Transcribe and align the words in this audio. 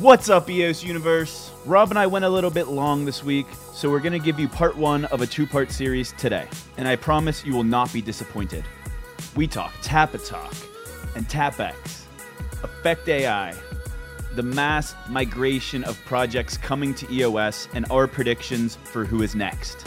What's 0.00 0.28
up, 0.28 0.50
EOS 0.50 0.84
Universe? 0.84 1.50
Rob 1.64 1.88
and 1.88 1.98
I 1.98 2.06
went 2.06 2.26
a 2.26 2.28
little 2.28 2.50
bit 2.50 2.68
long 2.68 3.06
this 3.06 3.24
week, 3.24 3.46
so 3.72 3.88
we're 3.88 4.00
going 4.00 4.12
to 4.12 4.18
give 4.18 4.38
you 4.38 4.46
part 4.46 4.76
one 4.76 5.06
of 5.06 5.22
a 5.22 5.26
two 5.26 5.46
part 5.46 5.72
series 5.72 6.12
today. 6.18 6.46
And 6.76 6.86
I 6.86 6.96
promise 6.96 7.46
you 7.46 7.54
will 7.54 7.64
not 7.64 7.90
be 7.94 8.02
disappointed. 8.02 8.62
We 9.36 9.46
talk 9.46 9.72
Tapatalk 9.76 10.66
and 11.16 11.26
TapX, 11.26 12.02
Effect 12.62 13.08
AI, 13.08 13.54
the 14.34 14.42
mass 14.42 14.94
migration 15.08 15.82
of 15.84 15.98
projects 16.04 16.58
coming 16.58 16.92
to 16.92 17.10
EOS, 17.10 17.66
and 17.72 17.86
our 17.90 18.06
predictions 18.06 18.76
for 18.84 19.06
who 19.06 19.22
is 19.22 19.34
next. 19.34 19.86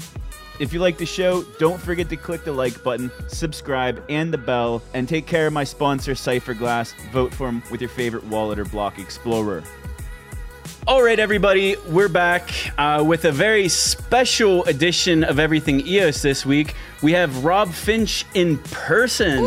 If 0.59 0.73
you 0.73 0.79
like 0.79 0.97
the 0.97 1.05
show, 1.05 1.43
don't 1.59 1.79
forget 1.79 2.09
to 2.09 2.17
click 2.17 2.43
the 2.43 2.51
like 2.51 2.83
button, 2.83 3.11
subscribe, 3.27 4.03
and 4.09 4.33
the 4.33 4.39
bell, 4.39 4.81
and 4.95 5.07
take 5.07 5.27
care 5.27 5.45
of 5.45 5.53
my 5.53 5.63
sponsor, 5.65 6.13
Cypherglass. 6.13 6.95
Vote 7.11 7.31
for 7.31 7.47
him 7.47 7.61
with 7.69 7.79
your 7.79 7.91
favorite 7.91 8.23
wallet 8.23 8.57
or 8.57 8.65
block 8.65 8.97
explorer. 8.97 9.63
All 10.87 11.03
right, 11.03 11.19
everybody, 11.19 11.75
we're 11.87 12.09
back 12.09 12.49
uh, 12.79 13.03
with 13.05 13.25
a 13.25 13.31
very 13.31 13.69
special 13.69 14.63
edition 14.65 15.23
of 15.23 15.37
Everything 15.37 15.85
EOS 15.85 16.23
this 16.23 16.45
week. 16.47 16.73
We 17.03 17.11
have 17.11 17.43
Rob 17.45 17.69
Finch 17.71 18.25
in 18.33 18.57
person. 18.57 19.37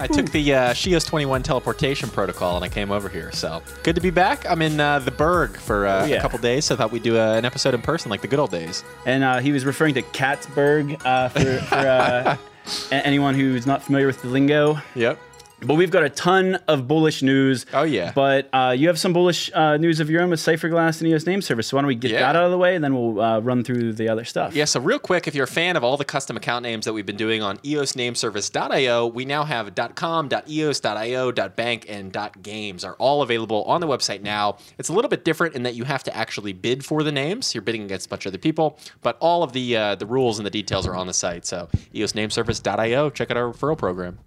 I 0.00 0.08
took 0.10 0.30
the 0.30 0.54
uh, 0.54 0.70
Shios 0.72 1.06
21 1.06 1.42
teleportation 1.42 2.08
protocol 2.08 2.56
and 2.56 2.64
I 2.64 2.68
came 2.70 2.90
over 2.90 3.10
here. 3.10 3.32
So 3.32 3.62
good 3.82 3.96
to 3.96 4.00
be 4.00 4.08
back. 4.10 4.48
I'm 4.48 4.62
in 4.62 4.80
uh, 4.80 5.00
the 5.00 5.10
Berg 5.10 5.56
for 5.58 5.86
uh, 5.86 6.02
Oh, 6.02 6.06
yeah. 6.06 6.16
a 6.16 6.20
couple 6.22 6.38
days, 6.38 6.64
so 6.64 6.74
I 6.74 6.78
thought 6.78 6.90
we'd 6.92 7.02
do 7.02 7.18
uh, 7.18 7.34
an 7.34 7.44
episode 7.44 7.74
in 7.74 7.82
person 7.82 8.08
like 8.10 8.22
the 8.22 8.28
good 8.28 8.38
old 8.38 8.50
days. 8.50 8.82
And 9.04 9.22
uh, 9.24 9.40
he 9.40 9.52
was 9.52 9.66
referring 9.66 9.92
to 9.94 10.02
Katzberg 10.02 11.00
uh, 11.04 11.28
for, 11.28 11.58
for 11.58 11.74
uh, 11.74 12.36
anyone 12.92 13.34
who's 13.34 13.66
not 13.66 13.82
familiar 13.82 14.06
with 14.06 14.22
the 14.22 14.28
lingo. 14.28 14.78
Yep. 14.94 15.18
But 15.60 15.76
we've 15.76 15.90
got 15.90 16.02
a 16.04 16.10
ton 16.10 16.56
of 16.68 16.86
bullish 16.86 17.22
news. 17.22 17.64
Oh, 17.72 17.84
yeah. 17.84 18.12
But 18.14 18.50
uh, 18.52 18.74
you 18.76 18.88
have 18.88 18.98
some 18.98 19.14
bullish 19.14 19.50
uh, 19.54 19.78
news 19.78 19.98
of 19.98 20.10
your 20.10 20.20
own 20.20 20.28
with 20.28 20.40
Cypherglass 20.40 21.00
and 21.00 21.08
EOS 21.08 21.26
Name 21.26 21.40
Service. 21.40 21.68
So 21.68 21.76
why 21.76 21.80
don't 21.82 21.88
we 21.88 21.94
get 21.94 22.10
Yeah. 22.10 22.20
that 22.20 22.36
out 22.36 22.44
of 22.44 22.50
the 22.50 22.58
way, 22.58 22.74
and 22.74 22.84
then 22.84 22.94
we'll 22.94 23.18
uh, 23.18 23.38
run 23.40 23.64
through 23.64 23.94
the 23.94 24.08
other 24.10 24.24
stuff. 24.24 24.54
Yeah, 24.54 24.66
so 24.66 24.78
real 24.80 24.98
quick, 24.98 25.26
if 25.26 25.34
you're 25.34 25.44
a 25.44 25.46
fan 25.46 25.76
of 25.76 25.82
all 25.84 25.96
the 25.96 26.04
custom 26.04 26.36
account 26.36 26.64
names 26.64 26.84
that 26.84 26.92
we've 26.92 27.06
been 27.06 27.16
doing 27.16 27.40
on 27.40 27.56
eosnameservice.io, 27.58 29.06
we 29.06 29.24
now 29.24 29.44
have 29.44 29.74
.com, 29.94 30.28
.eos.io, 30.46 31.32
.bank, 31.32 31.86
and 31.88 32.16
.games 32.42 32.84
are 32.84 32.94
all 32.94 33.22
available 33.22 33.62
on 33.64 33.80
the 33.80 33.86
website 33.86 34.20
now. 34.22 34.58
It's 34.76 34.90
a 34.90 34.92
little 34.92 35.08
bit 35.08 35.24
different 35.24 35.54
in 35.54 35.62
that 35.62 35.74
you 35.74 35.84
have 35.84 36.02
to 36.04 36.14
actually 36.14 36.52
bid 36.52 36.84
for 36.84 37.02
the 37.02 37.12
names. 37.12 37.54
You're 37.54 37.62
bidding 37.62 37.84
against 37.84 38.06
a 38.06 38.08
bunch 38.10 38.26
of 38.26 38.30
other 38.32 38.38
people, 38.38 38.78
but 39.02 39.16
all 39.20 39.42
of 39.42 39.52
the 39.52 39.76
uh, 39.76 39.94
the 39.94 40.06
rules 40.06 40.38
and 40.38 40.44
the 40.44 40.50
details 40.50 40.86
are 40.86 40.94
on 40.94 41.06
the 41.06 41.14
site. 41.14 41.46
So 41.46 41.68
eosnameservice.io, 41.94 43.10
check 43.10 43.30
out 43.30 43.36
our 43.36 43.50
referral 43.52 43.78
program. 43.78 44.18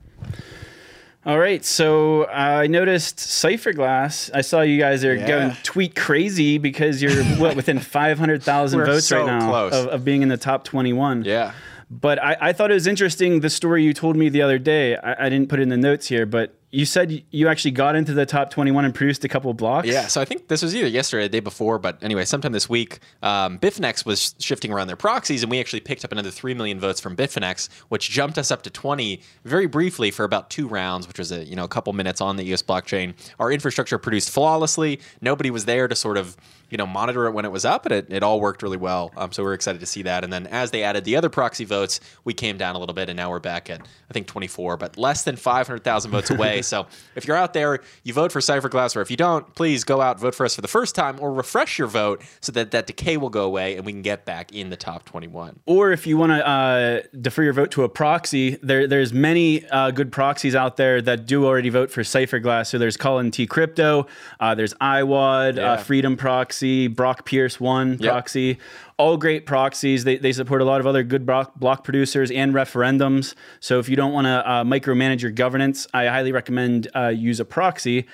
All 1.28 1.38
right, 1.38 1.64
so 1.66 2.24
uh, 2.24 2.28
I 2.64 2.68
noticed 2.68 3.18
Cypherglass. 3.18 4.32
I 4.34 4.40
saw 4.40 4.62
you 4.62 4.80
guys 4.80 5.04
are 5.04 5.14
Yeah. 5.14 5.28
going 5.28 5.58
tweet 5.62 5.94
crazy 5.94 6.58
because 6.58 7.02
you're 7.02 7.22
what 7.36 7.58
within 7.58 7.80
five 7.80 8.18
hundred 8.18 8.42
thousand 8.44 8.86
votes 8.86 9.08
so 9.08 9.18
right 9.18 9.26
now 9.26 9.54
of, 9.68 9.88
of 9.88 10.06
being 10.06 10.22
in 10.22 10.30
the 10.30 10.38
top 10.38 10.64
twenty-one. 10.64 11.26
Yeah. 11.26 11.52
But 11.92 12.24
I, 12.24 12.38
I 12.40 12.54
thought 12.54 12.72
it 12.72 12.76
was 12.76 12.88
interesting 12.88 13.42
the 13.42 13.50
story 13.50 13.84
you 13.84 13.94
told 13.94 14.16
me 14.16 14.30
the 14.30 14.42
other 14.42 14.58
day. 14.58 14.96
I, 14.96 15.26
I 15.26 15.30
didn't 15.30 15.50
put 15.50 15.60
it 15.60 15.64
in 15.64 15.70
the 15.70 15.76
notes 15.78 16.08
here, 16.08 16.26
but 16.26 16.54
you 16.78 16.86
said 16.86 17.24
you 17.32 17.48
actually 17.48 17.72
got 17.72 17.96
into 17.96 18.14
the 18.14 18.28
top 18.28 18.52
twenty-one 18.52 18.86
and 18.86 18.94
produced 18.94 19.26
a 19.26 19.28
couple 19.28 19.52
blocks. 19.56 19.88
Yeah, 19.88 20.06
so 20.06 20.22
I 20.22 20.26
think 20.26 20.48
this 20.48 20.62
was 20.62 20.76
either 20.76 20.88
yesterday 20.88 21.22
or 21.22 21.26
the 21.26 21.30
day 21.30 21.40
before, 21.40 21.80
but 21.80 21.98
anyway, 22.04 22.24
sometime 22.24 22.52
this 22.52 22.70
week, 22.70 23.00
um, 23.24 23.58
Bitfinex 23.58 24.06
was 24.06 24.36
shifting 24.38 24.72
around 24.72 24.86
their 24.86 24.96
proxies, 24.96 25.42
and 25.42 25.50
we 25.50 25.60
actually 25.60 25.80
picked 25.80 26.06
up 26.06 26.12
another 26.12 26.30
3 26.30 26.54
million 26.54 26.80
votes 26.80 27.02
from 27.02 27.16
Bitfinex, 27.16 27.68
which 27.90 28.12
jumped 28.12 28.38
us 28.38 28.52
up 28.52 28.62
to 28.62 28.70
20 28.70 29.20
very 29.44 29.66
briefly 29.66 30.12
for 30.12 30.24
about 30.24 30.52
two 30.52 30.68
rounds, 30.68 31.08
which 31.08 31.18
was 31.18 31.32
a, 31.32 31.44
you 31.46 31.56
know, 31.56 31.64
a 31.64 31.68
couple 31.68 31.94
minutes 31.94 32.22
on 32.22 32.38
the 32.38 32.44
EOS 32.44 32.62
blockchain. 32.62 33.16
Our 33.40 33.52
infrastructure 33.52 33.98
produced 33.98 34.30
flawlessly. 34.30 35.00
Nobody 35.20 35.50
was 35.50 35.66
there 35.66 35.88
to 35.88 35.96
sort 35.96 36.18
of, 36.18 36.38
you 36.70 36.78
know, 36.78 36.86
monitor 36.88 37.26
it 37.28 37.32
when 37.32 37.46
it 37.46 37.52
was 37.52 37.66
up, 37.66 37.86
and 37.86 37.94
it, 37.94 38.08
it 38.12 38.24
all 38.24 38.40
worked 38.42 38.62
really 38.64 38.78
well. 38.78 39.12
Um, 39.18 39.32
so 39.32 39.44
we're 39.44 39.54
excited 39.54 39.80
to 39.80 39.86
see 39.86 40.02
that. 40.04 40.24
And 40.24 40.32
then 40.34 40.48
as 40.48 40.72
they 40.72 40.84
added 40.84 41.04
the 41.06 41.16
other 41.16 41.30
proxy 41.30 41.66
votes, 41.66 42.00
we 42.24 42.34
came 42.34 42.58
down 42.58 42.76
a 42.76 42.80
little 42.80 42.96
bit, 42.96 43.10
and 43.10 43.16
now 43.18 43.30
we're 43.30 43.40
back 43.40 43.70
at, 43.70 43.82
I 43.82 44.14
think, 44.14 44.28
24, 44.28 44.78
but 44.78 44.98
less 44.98 45.24
than 45.24 45.36
500,000 45.36 46.12
votes 46.12 46.30
away. 46.30 46.62
so 46.64 46.88
if 47.16 47.28
you're 47.28 47.38
out 47.38 47.54
there, 47.54 47.80
you 48.04 48.14
vote 48.14 48.32
for 48.32 48.40
Cypherglass, 48.40 48.96
or 48.96 49.02
if 49.02 49.10
you 49.12 49.18
don't, 49.18 49.54
please 49.56 49.84
go 49.84 50.02
out, 50.02 50.20
vote 50.20 50.36
for 50.36 50.46
us 50.46 50.56
for 50.56 50.62
the 50.62 50.68
first 50.68 50.96
time, 50.96 51.18
or 51.22 51.34
refresh 51.34 51.78
your 51.78 51.88
vote 51.88 52.22
so 52.42 52.52
that 52.52 52.72
that 52.72 52.88
decay 52.88 53.18
will 53.18 53.30
go 53.30 53.46
away 53.46 53.76
and 53.78 53.86
we 53.86 53.92
can 53.92 54.02
get 54.02 54.26
back 54.26 54.52
in 54.54 54.70
the 54.70 54.78
top 54.78 55.06
21. 55.06 55.60
Or 55.66 55.92
if 55.92 56.06
you 56.08 56.18
want 56.18 56.32
to 56.32 56.48
uh, 56.48 57.02
defer 57.22 57.44
your 57.44 57.54
vote 57.54 57.72
to 57.72 57.84
a 57.84 57.90
proxy, 57.90 58.58
there, 58.62 58.88
there's 58.88 59.14
many 59.14 59.66
uh, 59.70 59.92
good 59.92 60.12
proxies 60.12 60.56
out 60.56 60.78
there 60.78 61.02
that 61.02 61.26
do 61.26 61.46
already 61.46 61.70
vote 61.70 61.92
for 61.92 62.02
Cypherglass. 62.02 62.68
So 62.68 62.78
there's 62.78 62.98
Colin 62.98 63.32
T 63.32 63.48
Crypto, 63.48 64.08
uh, 64.40 64.56
there's 64.56 64.74
iWad, 64.76 65.56
Yeah. 65.58 65.74
uh, 65.74 65.78
Freedom 65.78 66.18
Proxy, 66.18 66.57
Brock 66.96 67.26
Pierce 67.26 67.60
One 67.60 67.98
Yep. 68.00 68.12
Proxy. 68.12 68.58
All 68.98 69.18
great 69.18 69.46
proxies. 69.46 70.04
They, 70.04 70.18
they 70.18 70.32
support 70.32 70.62
a 70.62 70.66
lot 70.66 70.80
of 70.80 70.88
other 70.88 71.04
good 71.04 71.26
block, 71.26 71.56
block 71.56 71.84
producers 71.84 72.32
and 72.32 72.54
referendums. 72.54 73.36
So 73.60 73.80
if 73.80 73.90
you 73.90 73.96
don't 73.96 74.14
want 74.14 74.26
to 74.26 74.50
uh, 74.50 74.64
micromanage 74.64 75.22
your 75.22 75.32
governance, 75.32 75.88
I 75.94 76.08
highly 76.08 76.32
recommend 76.32 76.88
uh, 76.96 77.08
use 77.10 77.40
a 77.40 77.46
proxy. 77.46 78.08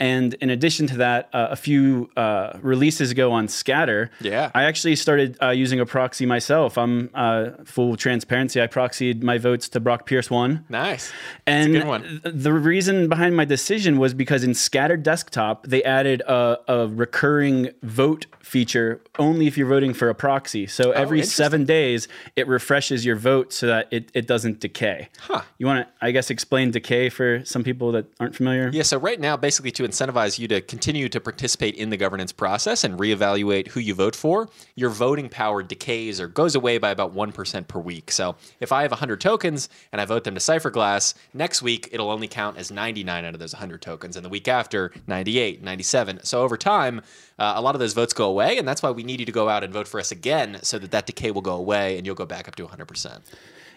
And 0.00 0.32
in 0.34 0.48
addition 0.50 0.86
to 0.88 0.96
that, 0.96 1.28
uh, 1.34 1.48
a 1.50 1.56
few 1.56 2.10
uh, 2.16 2.58
releases 2.62 3.10
ago 3.10 3.30
on 3.32 3.46
Scatter, 3.48 4.10
Yeah. 4.20 4.50
I 4.54 4.64
actually 4.64 4.96
started 4.96 5.36
uh, 5.42 5.50
using 5.50 5.78
a 5.78 5.84
proxy 5.86 6.24
myself. 6.26 6.78
I'm 6.78 7.10
uh, 7.14 7.50
full 7.66 7.96
transparency. 7.96 8.62
I 8.62 8.66
proxied 8.66 9.22
my 9.22 9.36
votes 9.38 9.68
to 9.68 9.78
Brock 9.80 10.06
Pierce 10.06 10.30
one. 10.30 10.64
Nice. 10.70 11.12
And 11.46 11.72
good 11.74 11.86
one. 11.86 12.02
th- 12.24 12.34
the 12.34 12.52
reason 12.52 13.08
behind 13.10 13.36
my 13.36 13.44
decision 13.44 13.98
was 13.98 14.14
because 14.14 14.42
in 14.42 14.54
Scattered 14.54 15.02
Desktop, 15.02 15.66
they 15.66 15.82
added 15.84 16.22
a, 16.22 16.58
a 16.66 16.88
recurring 16.88 17.70
vote 17.82 18.24
feature 18.40 19.00
only 19.18 19.46
if 19.46 19.58
you're 19.58 19.68
voting 19.68 19.92
for 19.92 20.08
a 20.08 20.14
proxy. 20.14 20.66
So 20.66 20.92
every 20.92 21.20
Oh, 21.20 21.24
seven 21.24 21.64
days, 21.66 22.08
it 22.36 22.48
refreshes 22.48 23.04
your 23.04 23.16
vote 23.16 23.52
so 23.52 23.66
that 23.66 23.86
it, 23.92 24.10
it 24.14 24.26
doesn't 24.26 24.60
decay. 24.60 25.08
Huh. 25.20 25.42
You 25.58 25.66
want 25.66 25.86
to, 25.86 25.92
I 26.04 26.10
guess, 26.10 26.30
explain 26.30 26.70
decay 26.70 27.10
for 27.10 27.44
some 27.44 27.62
people 27.62 27.92
that 27.92 28.06
aren't 28.18 28.34
familiar? 28.34 28.70
Yeah, 28.72 28.82
so 28.82 28.96
right 28.98 29.20
now, 29.20 29.36
basically 29.36 29.70
to 29.72 29.84
incentivize 29.90 30.38
you 30.38 30.48
to 30.48 30.60
continue 30.60 31.08
to 31.08 31.20
participate 31.20 31.74
in 31.74 31.90
the 31.90 31.96
governance 31.96 32.32
process 32.32 32.84
and 32.84 32.98
reevaluate 32.98 33.68
who 33.68 33.80
you 33.80 33.94
vote 33.94 34.16
for, 34.16 34.48
your 34.74 34.90
voting 34.90 35.28
power 35.28 35.62
decays 35.62 36.20
or 36.20 36.28
goes 36.28 36.54
away 36.54 36.78
by 36.78 36.90
about 36.90 37.14
1% 37.14 37.68
per 37.68 37.78
week. 37.78 38.10
So 38.10 38.36
if 38.60 38.72
I 38.72 38.82
have 38.82 38.90
100 38.90 39.20
tokens 39.20 39.68
and 39.92 40.00
I 40.00 40.04
vote 40.04 40.24
them 40.24 40.34
to 40.34 40.40
Cypherglass, 40.40 41.14
next 41.34 41.62
week 41.62 41.88
it'll 41.92 42.10
only 42.10 42.28
count 42.28 42.56
as 42.56 42.70
99 42.70 43.24
out 43.24 43.34
of 43.34 43.40
those 43.40 43.52
100 43.52 43.82
tokens, 43.82 44.16
and 44.16 44.24
the 44.24 44.30
week 44.30 44.48
after, 44.48 44.92
98, 45.06 45.62
97. 45.62 46.20
So 46.24 46.42
over 46.42 46.56
time, 46.56 47.02
uh, 47.38 47.54
a 47.56 47.60
lot 47.60 47.74
of 47.74 47.80
those 47.80 47.92
votes 47.94 48.12
go 48.12 48.28
away, 48.28 48.58
and 48.58 48.66
that's 48.66 48.82
why 48.82 48.90
we 48.90 49.02
need 49.02 49.20
you 49.20 49.26
to 49.26 49.32
go 49.32 49.48
out 49.48 49.64
and 49.64 49.72
vote 49.72 49.88
for 49.88 49.98
us 49.98 50.12
again 50.12 50.58
so 50.62 50.78
that 50.78 50.90
that 50.90 51.06
decay 51.06 51.30
will 51.30 51.40
go 51.40 51.56
away 51.56 51.96
and 51.96 52.06
you'll 52.06 52.14
go 52.14 52.26
back 52.26 52.48
up 52.48 52.54
to 52.56 52.66
100%. 52.66 53.20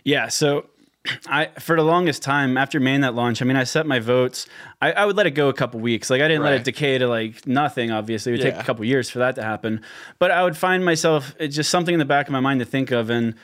Yeah, 0.04 0.28
so 0.28 0.66
I 1.28 1.48
for 1.60 1.76
the 1.76 1.84
longest 1.84 2.24
time 2.24 2.58
after 2.58 2.80
mainnet 2.80 3.14
launch, 3.14 3.42
I 3.42 3.46
mean, 3.46 3.58
I 3.58 3.66
set 3.66 3.86
my 3.86 4.00
votes. 4.00 4.48
I, 4.82 4.94
I 4.94 5.06
would 5.06 5.18
let 5.18 5.28
it 5.28 5.32
go 5.32 5.50
a 5.50 5.54
couple 5.54 5.80
weeks. 5.80 6.10
Like 6.10 6.22
I 6.22 6.28
didn't 6.28 6.44
let 6.44 6.54
it 6.54 6.64
decay 6.64 6.98
to 6.98 7.08
like 7.08 7.46
nothing. 7.46 7.92
Obviously, 7.92 8.32
it 8.32 8.38
would 8.38 8.44
take 8.44 8.56
a 8.56 8.64
couple 8.64 8.86
years 8.86 9.10
for 9.10 9.20
that 9.20 9.36
to 9.36 9.44
happen. 9.44 9.82
But 10.18 10.32
I 10.32 10.44
would 10.44 10.56
find 10.56 10.86
myself 10.86 11.36
it's 11.40 11.56
just 11.56 11.70
something 11.70 11.94
in 11.94 12.00
the 12.00 12.06
back 12.06 12.28
of 12.28 12.32
my 12.32 12.40
mind 12.40 12.62
to 12.62 12.66
think 12.66 12.92
of, 12.92 13.10
and 13.10 13.36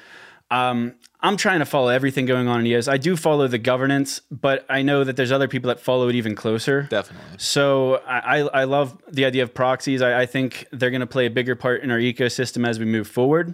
um, 0.52 0.96
I'm 1.20 1.36
trying 1.36 1.60
to 1.60 1.66
follow 1.66 1.90
everything 1.90 2.26
going 2.26 2.48
on 2.48 2.62
in 2.62 2.68
EOS. 2.68 2.88
I 2.88 2.98
do 2.98 3.18
follow 3.18 3.48
the 3.48 3.58
governance, 3.58 4.22
but 4.32 4.66
I 4.70 4.82
know 4.82 5.04
that 5.04 5.18
there's 5.18 5.32
other 5.32 5.50
people 5.50 5.68
that 5.68 5.82
follow 5.82 6.08
it 6.08 6.16
even 6.16 6.36
closer. 6.36 6.84
Definitely. 6.84 7.40
So 7.40 7.96
I, 8.08 8.40
I 8.40 8.62
I 8.62 8.64
love 8.64 9.02
the 9.12 9.26
idea 9.26 9.44
of 9.44 9.54
proxies. 9.54 10.02
I, 10.02 10.22
I 10.22 10.26
think 10.26 10.66
they're 10.72 10.92
going 10.92 11.02
to 11.02 11.08
play 11.08 11.26
a 11.26 11.30
bigger 11.30 11.56
part 11.56 11.84
in 11.84 11.92
our 11.92 12.00
ecosystem 12.00 12.66
as 12.66 12.80
we 12.80 12.86
move 12.86 13.08
forward. 13.08 13.54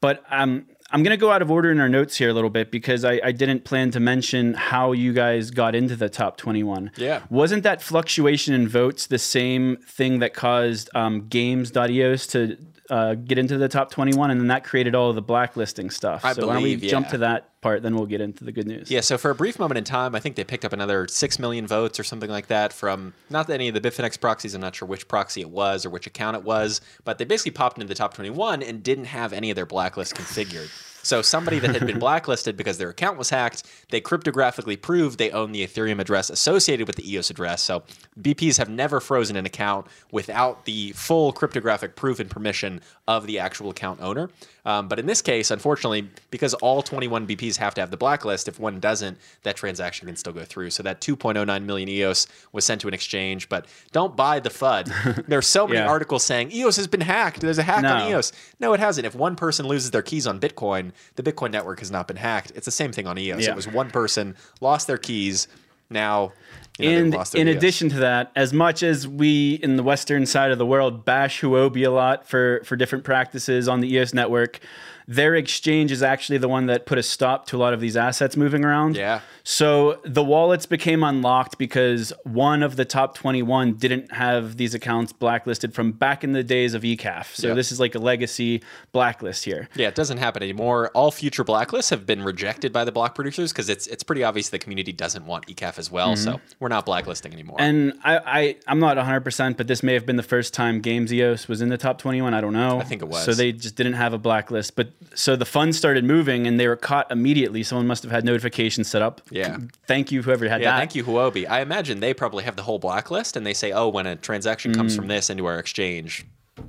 But 0.00 0.24
um, 0.30 0.66
I'm 0.90 1.02
going 1.02 1.10
to 1.10 1.20
go 1.20 1.30
out 1.30 1.42
of 1.42 1.50
order 1.50 1.70
in 1.70 1.80
our 1.80 1.88
notes 1.88 2.16
here 2.16 2.30
a 2.30 2.32
little 2.32 2.48
bit 2.48 2.70
because 2.70 3.04
I, 3.04 3.20
I 3.22 3.32
didn't 3.32 3.64
plan 3.64 3.90
to 3.90 4.00
mention 4.00 4.54
how 4.54 4.92
you 4.92 5.12
guys 5.12 5.50
got 5.50 5.74
into 5.74 5.96
the 5.96 6.08
top 6.08 6.38
21. 6.38 6.92
Yeah. 6.96 7.22
Wasn't 7.28 7.62
that 7.64 7.82
fluctuation 7.82 8.54
in 8.54 8.68
votes 8.68 9.06
the 9.06 9.18
same 9.18 9.76
thing 9.86 10.20
that 10.20 10.32
caused 10.32 10.88
um, 10.94 11.28
games.eos 11.28 12.26
to 12.28 12.56
uh, 12.90 13.14
get 13.14 13.38
into 13.38 13.58
the 13.58 13.68
top 13.68 13.90
21? 13.90 14.30
And 14.30 14.40
then 14.40 14.48
that 14.48 14.64
created 14.64 14.94
all 14.94 15.10
of 15.10 15.14
the 15.14 15.22
blacklisting 15.22 15.90
stuff. 15.90 16.24
I 16.24 16.32
so 16.32 16.46
why 16.46 16.54
don't 16.54 16.62
we 16.62 16.76
believe, 16.76 16.90
jump 16.90 17.06
yeah. 17.06 17.12
to 17.12 17.18
that 17.18 17.60
part, 17.60 17.82
then 17.82 17.96
we'll 17.96 18.06
get 18.06 18.20
into 18.20 18.44
the 18.44 18.52
good 18.52 18.66
news. 18.66 18.90
Yeah, 18.90 19.00
so 19.00 19.18
for 19.18 19.30
a 19.30 19.34
brief 19.34 19.58
moment 19.58 19.78
in 19.78 19.84
time, 19.84 20.14
I 20.14 20.20
think 20.20 20.36
they 20.36 20.44
picked 20.44 20.64
up 20.64 20.72
another 20.72 21.08
6 21.08 21.38
million 21.38 21.66
votes 21.66 21.98
or 21.98 22.04
something 22.04 22.30
like 22.30 22.46
that 22.48 22.72
from 22.72 23.14
not 23.30 23.50
any 23.50 23.68
of 23.68 23.74
the 23.74 23.80
Bitfinex 23.80 24.20
proxies. 24.20 24.54
I'm 24.54 24.60
not 24.60 24.74
sure 24.74 24.86
which 24.86 25.08
proxy 25.08 25.40
it 25.40 25.50
was 25.50 25.84
or 25.84 25.90
which 25.90 26.06
account 26.06 26.36
it 26.36 26.44
was, 26.44 26.80
but 27.04 27.18
they 27.18 27.24
basically 27.24 27.52
popped 27.52 27.78
into 27.78 27.88
the 27.88 27.94
top 27.94 28.14
21 28.14 28.62
and 28.62 28.82
didn't 28.82 29.06
have 29.06 29.32
any 29.32 29.50
of 29.50 29.56
their 29.56 29.66
blacklists 29.66 30.14
configured. 30.14 30.70
So 31.08 31.22
somebody 31.22 31.58
that 31.60 31.70
had 31.74 31.86
been 31.86 31.98
blacklisted 32.06 32.54
because 32.54 32.76
their 32.76 32.90
account 32.90 33.16
was 33.16 33.30
hacked, 33.30 33.62
they 33.88 33.98
cryptographically 33.98 34.78
proved 34.80 35.18
they 35.18 35.30
own 35.30 35.52
the 35.52 35.66
Ethereum 35.66 36.00
address 36.00 36.28
associated 36.28 36.86
with 36.86 36.96
the 36.96 37.10
EOS 37.10 37.30
address. 37.30 37.62
So 37.62 37.82
BPs 38.20 38.58
have 38.58 38.68
never 38.68 39.00
frozen 39.00 39.34
an 39.36 39.46
account 39.46 39.86
without 40.12 40.66
the 40.66 40.92
full 40.92 41.32
cryptographic 41.32 41.96
proof 41.96 42.20
and 42.20 42.28
permission 42.30 42.82
of 43.06 43.26
the 43.26 43.38
actual 43.38 43.70
account 43.70 44.02
owner. 44.02 44.28
Um, 44.66 44.86
but 44.86 44.98
in 44.98 45.06
this 45.06 45.22
case, 45.22 45.50
unfortunately, 45.50 46.10
because 46.30 46.52
all 46.52 46.82
21 46.82 47.26
BPs 47.26 47.56
have 47.56 47.72
to 47.76 47.80
have 47.80 47.90
the 47.90 47.96
blacklist, 47.96 48.46
if 48.46 48.60
one 48.60 48.78
doesn't, 48.78 49.16
that 49.44 49.56
transaction 49.56 50.08
can 50.08 50.16
still 50.16 50.34
go 50.34 50.44
through. 50.44 50.68
So 50.68 50.82
that 50.82 51.00
2.09 51.00 51.62
million 51.64 51.88
EOS 51.88 52.26
was 52.52 52.66
sent 52.66 52.82
to 52.82 52.88
an 52.88 52.92
exchange. 52.92 53.48
But 53.48 53.64
don't 53.92 54.14
buy 54.14 54.40
the 54.40 54.50
FUD. 54.50 55.24
There 55.28 55.38
are 55.38 55.42
so 55.42 55.66
many 55.66 55.78
Yeah. 55.78 55.88
articles 55.88 56.22
saying 56.22 56.52
EOS 56.52 56.76
has 56.76 56.86
been 56.86 57.00
hacked. 57.00 57.40
There's 57.40 57.56
a 57.56 57.62
hack 57.62 57.82
on 57.84 58.10
EOS. 58.10 58.30
No, 58.60 58.74
it 58.74 58.80
hasn't. 58.80 59.06
If 59.06 59.14
one 59.14 59.36
person 59.36 59.66
loses 59.66 59.90
their 59.90 60.02
keys 60.02 60.26
on 60.26 60.38
Bitcoin, 60.38 60.92
the 61.16 61.22
Bitcoin 61.22 61.50
network 61.50 61.80
has 61.80 61.90
not 61.90 62.08
been 62.08 62.16
hacked. 62.16 62.52
It's 62.54 62.64
the 62.64 62.70
same 62.70 62.92
thing 62.92 63.06
on 63.06 63.18
EOS. 63.18 63.44
Yeah. 63.44 63.50
It 63.50 63.56
was 63.56 63.68
one 63.68 63.90
person 63.90 64.36
lost 64.60 64.86
their 64.86 64.98
keys. 64.98 65.48
Now, 65.90 66.32
you 66.78 66.90
know, 66.90 66.98
and 66.98 67.14
lost 67.14 67.32
their 67.32 67.40
in 67.42 67.48
EOS. 67.48 67.56
addition 67.56 67.88
to 67.90 67.96
that, 68.00 68.30
as 68.36 68.52
much 68.52 68.82
as 68.82 69.08
we 69.08 69.54
in 69.54 69.76
the 69.76 69.82
western 69.82 70.26
side 70.26 70.50
of 70.50 70.58
the 70.58 70.66
world 70.66 71.04
bash 71.04 71.40
Huobi 71.40 71.86
a 71.86 71.90
lot 71.90 72.28
for 72.28 72.60
for 72.64 72.76
different 72.76 73.04
practices 73.04 73.68
on 73.68 73.80
the 73.80 73.92
EOS 73.94 74.12
network, 74.12 74.60
their 75.08 75.34
exchange 75.34 75.90
is 75.90 76.02
actually 76.02 76.36
the 76.36 76.48
one 76.48 76.66
that 76.66 76.84
put 76.84 76.98
a 76.98 77.02
stop 77.02 77.46
to 77.46 77.56
a 77.56 77.58
lot 77.58 77.72
of 77.72 77.80
these 77.80 77.96
assets 77.96 78.36
moving 78.36 78.62
around. 78.62 78.94
Yeah. 78.94 79.20
So 79.42 80.00
the 80.04 80.22
wallets 80.22 80.66
became 80.66 81.02
unlocked 81.02 81.56
because 81.56 82.12
one 82.24 82.62
of 82.62 82.76
the 82.76 82.84
top 82.84 83.14
21 83.14 83.72
didn't 83.74 84.12
have 84.12 84.58
these 84.58 84.74
accounts 84.74 85.14
blacklisted 85.14 85.72
from 85.74 85.92
back 85.92 86.22
in 86.22 86.32
the 86.32 86.42
days 86.44 86.74
of 86.74 86.82
ECAF. 86.82 87.34
So 87.34 87.48
Yeah. 87.48 87.54
this 87.54 87.72
is 87.72 87.80
like 87.80 87.94
a 87.94 87.98
legacy 87.98 88.62
blacklist 88.92 89.46
here. 89.46 89.70
Yeah, 89.74 89.88
it 89.88 89.94
doesn't 89.94 90.18
happen 90.18 90.42
anymore. 90.42 90.90
All 90.92 91.10
future 91.10 91.42
blacklists 91.42 91.88
have 91.88 92.04
been 92.04 92.22
rejected 92.22 92.70
by 92.70 92.84
the 92.84 92.92
block 92.92 93.14
producers 93.14 93.50
because 93.50 93.70
it's 93.70 93.86
it's 93.86 94.02
pretty 94.02 94.22
obvious 94.22 94.50
the 94.50 94.58
community 94.58 94.92
doesn't 94.92 95.24
want 95.24 95.46
ECAF 95.46 95.78
as 95.78 95.90
well. 95.90 96.16
So 96.16 96.38
we're 96.60 96.68
not 96.68 96.84
blacklisting 96.84 97.32
anymore. 97.32 97.56
Mm-hmm. 97.56 97.78
And 97.90 97.98
I, 98.04 98.18
I, 98.40 98.56
I'm 98.66 98.78
not 98.78 98.98
100%, 98.98 99.56
but 99.56 99.66
this 99.68 99.82
may 99.82 99.94
have 99.94 100.04
been 100.04 100.16
the 100.16 100.22
first 100.22 100.52
time 100.52 100.82
Games 100.82 101.10
EOS 101.14 101.48
was 101.48 101.62
in 101.62 101.70
the 101.70 101.78
top 101.78 101.96
21. 101.98 102.34
I 102.34 102.42
don't 102.42 102.52
know. 102.52 102.78
I 102.78 102.84
think 102.84 103.00
it 103.00 103.08
was. 103.08 103.24
So 103.24 103.32
they 103.32 103.52
just 103.52 103.74
didn't 103.76 103.94
have 103.94 104.12
a 104.12 104.18
blacklist. 104.18 104.76
But 104.76 104.88
so 105.14 105.36
the 105.36 105.44
funds 105.44 105.76
started 105.76 106.04
moving 106.04 106.46
and 106.46 106.58
they 106.58 106.68
were 106.68 106.76
caught 106.76 107.10
immediately. 107.10 107.62
Someone 107.62 107.86
must 107.86 108.02
have 108.02 108.12
had 108.12 108.24
notifications 108.24 108.88
set 108.88 109.02
up. 109.02 109.20
Yeah. 109.30 109.58
Thank 109.86 110.12
you, 110.12 110.22
whoever 110.22 110.48
had 110.48 110.60
yeah, 110.60 110.72
that. 110.72 110.78
thank 110.78 110.94
you, 110.94 111.04
Huobi. 111.04 111.48
I 111.48 111.60
imagine 111.60 112.00
they 112.00 112.14
probably 112.14 112.44
have 112.44 112.56
the 112.56 112.62
whole 112.62 112.78
blacklist, 112.78 113.36
and 113.36 113.46
they 113.46 113.54
say, 113.54 113.72
"Oh, 113.72 113.88
when 113.88 114.06
a 114.06 114.16
transaction 114.16 114.74
comes 114.74 114.92
mm. 114.92 114.96
from 114.96 115.08
this 115.08 115.30
into 115.30 115.46
our 115.46 115.58
exchange, 115.58 116.26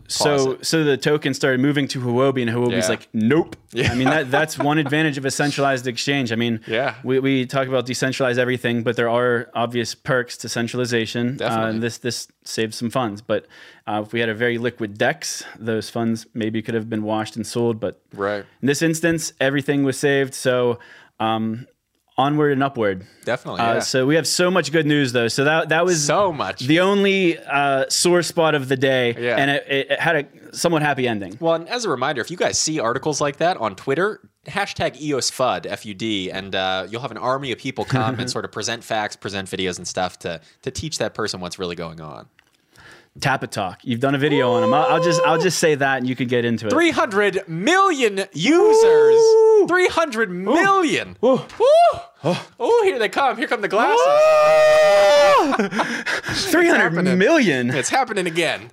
So, 0.08 0.52
it. 0.54 0.66
so 0.66 0.84
the 0.84 0.98
token 0.98 1.34
started 1.34 1.60
moving 1.60 1.88
to 1.90 2.00
Huobi, 2.00 2.42
and 2.42 2.50
Huobi's 2.52 2.86
Yeah. 2.86 2.88
like, 2.90 3.08
"Nope." 3.14 3.56
Yeah. 3.72 3.92
I 3.92 3.96
mean, 3.96 4.10
that 4.10 4.32
that's 4.32 4.58
one 4.58 4.78
advantage 4.78 5.18
of 5.18 5.26
a 5.26 5.32
centralized 5.32 5.88
exchange. 5.88 6.32
I 6.32 6.36
mean, 6.36 6.60
Yeah. 6.68 6.96
we, 7.04 7.20
we 7.20 7.46
talk 7.46 7.68
about 7.68 7.86
decentralize 7.86 8.38
everything, 8.38 8.84
but 8.84 8.96
there 8.96 9.10
are 9.10 9.50
obvious 9.54 9.96
perks 9.96 10.38
to 10.38 10.50
centralization. 10.50 11.38
Definitely. 11.38 11.66
Uh, 11.66 11.70
and 11.70 11.84
this 11.84 11.98
this 12.00 12.28
saves 12.44 12.76
some 12.78 12.90
funds, 12.90 13.22
but 13.22 13.46
uh, 13.88 14.02
if 14.06 14.14
we 14.14 14.20
had 14.20 14.30
a 14.30 14.34
very 14.36 14.58
liquid 14.58 14.98
DEX, 14.98 15.44
those 15.60 15.90
funds 15.90 16.26
maybe 16.34 16.62
could 16.62 16.74
have 16.76 16.90
been 16.90 17.04
washed 17.04 17.36
and 17.36 17.46
sold. 17.46 17.80
But 17.80 18.02
Right. 18.14 18.46
in 18.62 18.68
this 18.68 18.82
instance, 18.82 19.34
everything 19.40 19.84
was 19.84 19.98
saved. 19.98 20.34
So. 20.34 20.80
Um, 21.20 21.68
Onward 22.20 22.52
and 22.52 22.62
upward. 22.62 23.06
Definitely, 23.26 23.62
Uh, 23.62 23.74
yeah. 23.76 23.80
so 23.80 24.06
we 24.06 24.16
have 24.16 24.28
so 24.28 24.52
much 24.52 24.72
good 24.72 24.86
news, 24.86 25.12
though. 25.14 25.28
So 25.30 25.44
that 25.46 25.70
that 25.70 25.86
was 25.86 26.04
So 26.06 26.34
much. 26.34 26.60
the 26.62 26.80
only 26.82 27.38
uh, 27.40 27.86
sore 27.90 28.22
spot 28.24 28.56
of 28.56 28.68
the 28.68 28.76
day, 28.76 29.16
Yeah. 29.18 29.38
and 29.38 29.50
it, 29.52 29.66
it, 29.70 29.92
it 29.92 30.00
had 30.00 30.16
a 30.18 30.26
somewhat 30.56 30.82
happy 30.82 31.08
ending. 31.08 31.38
Well, 31.40 31.54
and 31.56 31.70
as 31.70 31.86
a 31.86 31.90
reminder, 31.90 32.22
if 32.22 32.30
you 32.30 32.38
guys 32.38 32.60
see 32.60 32.80
articles 32.80 33.22
like 33.22 33.38
that 33.38 33.56
on 33.58 33.76
Twitter, 33.76 34.20
hashtag 34.48 35.00
EOSFUD, 35.02 35.66
F-U-D, 35.68 36.32
and 36.32 36.56
uh, 36.56 36.88
you'll 36.90 37.02
have 37.02 37.12
an 37.12 37.18
army 37.18 37.52
of 37.52 37.60
people 37.60 37.86
come 37.86 38.20
and 38.20 38.30
sort 38.36 38.46
of 38.46 38.52
present 38.52 38.84
facts, 38.84 39.16
present 39.16 39.48
videos 39.50 39.78
and 39.78 39.88
stuff 39.88 40.20
to 40.20 40.42
to 40.64 40.72
teach 40.72 40.98
that 40.98 41.14
person 41.14 41.40
what's 41.40 41.58
really 41.60 41.76
going 41.76 42.02
on. 42.02 42.28
Tapatalk. 43.20 43.78
You've 43.84 44.00
done 44.00 44.16
a 44.16 44.20
video 44.20 44.52
on 44.52 44.62
them. 44.62 44.74
I'll, 44.74 44.94
I'll 44.94 45.04
just 45.04 45.22
I'll 45.26 45.40
just 45.42 45.58
say 45.60 45.76
that, 45.76 45.98
and 45.98 46.08
you 46.08 46.16
can 46.16 46.28
get 46.28 46.46
into 46.46 46.68
it. 46.68 46.70
300 46.72 47.48
million 47.50 48.24
users. 48.34 49.22
300 49.68 50.30
million. 50.32 51.18
Ooh. 51.24 51.42
Oh, 52.22 52.50
oh, 52.60 52.82
here 52.84 53.00
they 53.00 53.08
come. 53.08 53.38
Here 53.38 53.48
come 53.48 53.62
the 53.62 53.70
glasses. 53.70 53.98
Three 56.52 56.68
hundred 56.68 56.92
happening. 56.92 57.18
million. 57.18 57.70
It's 57.70 57.90
happening 57.90 58.28
again. 58.28 58.70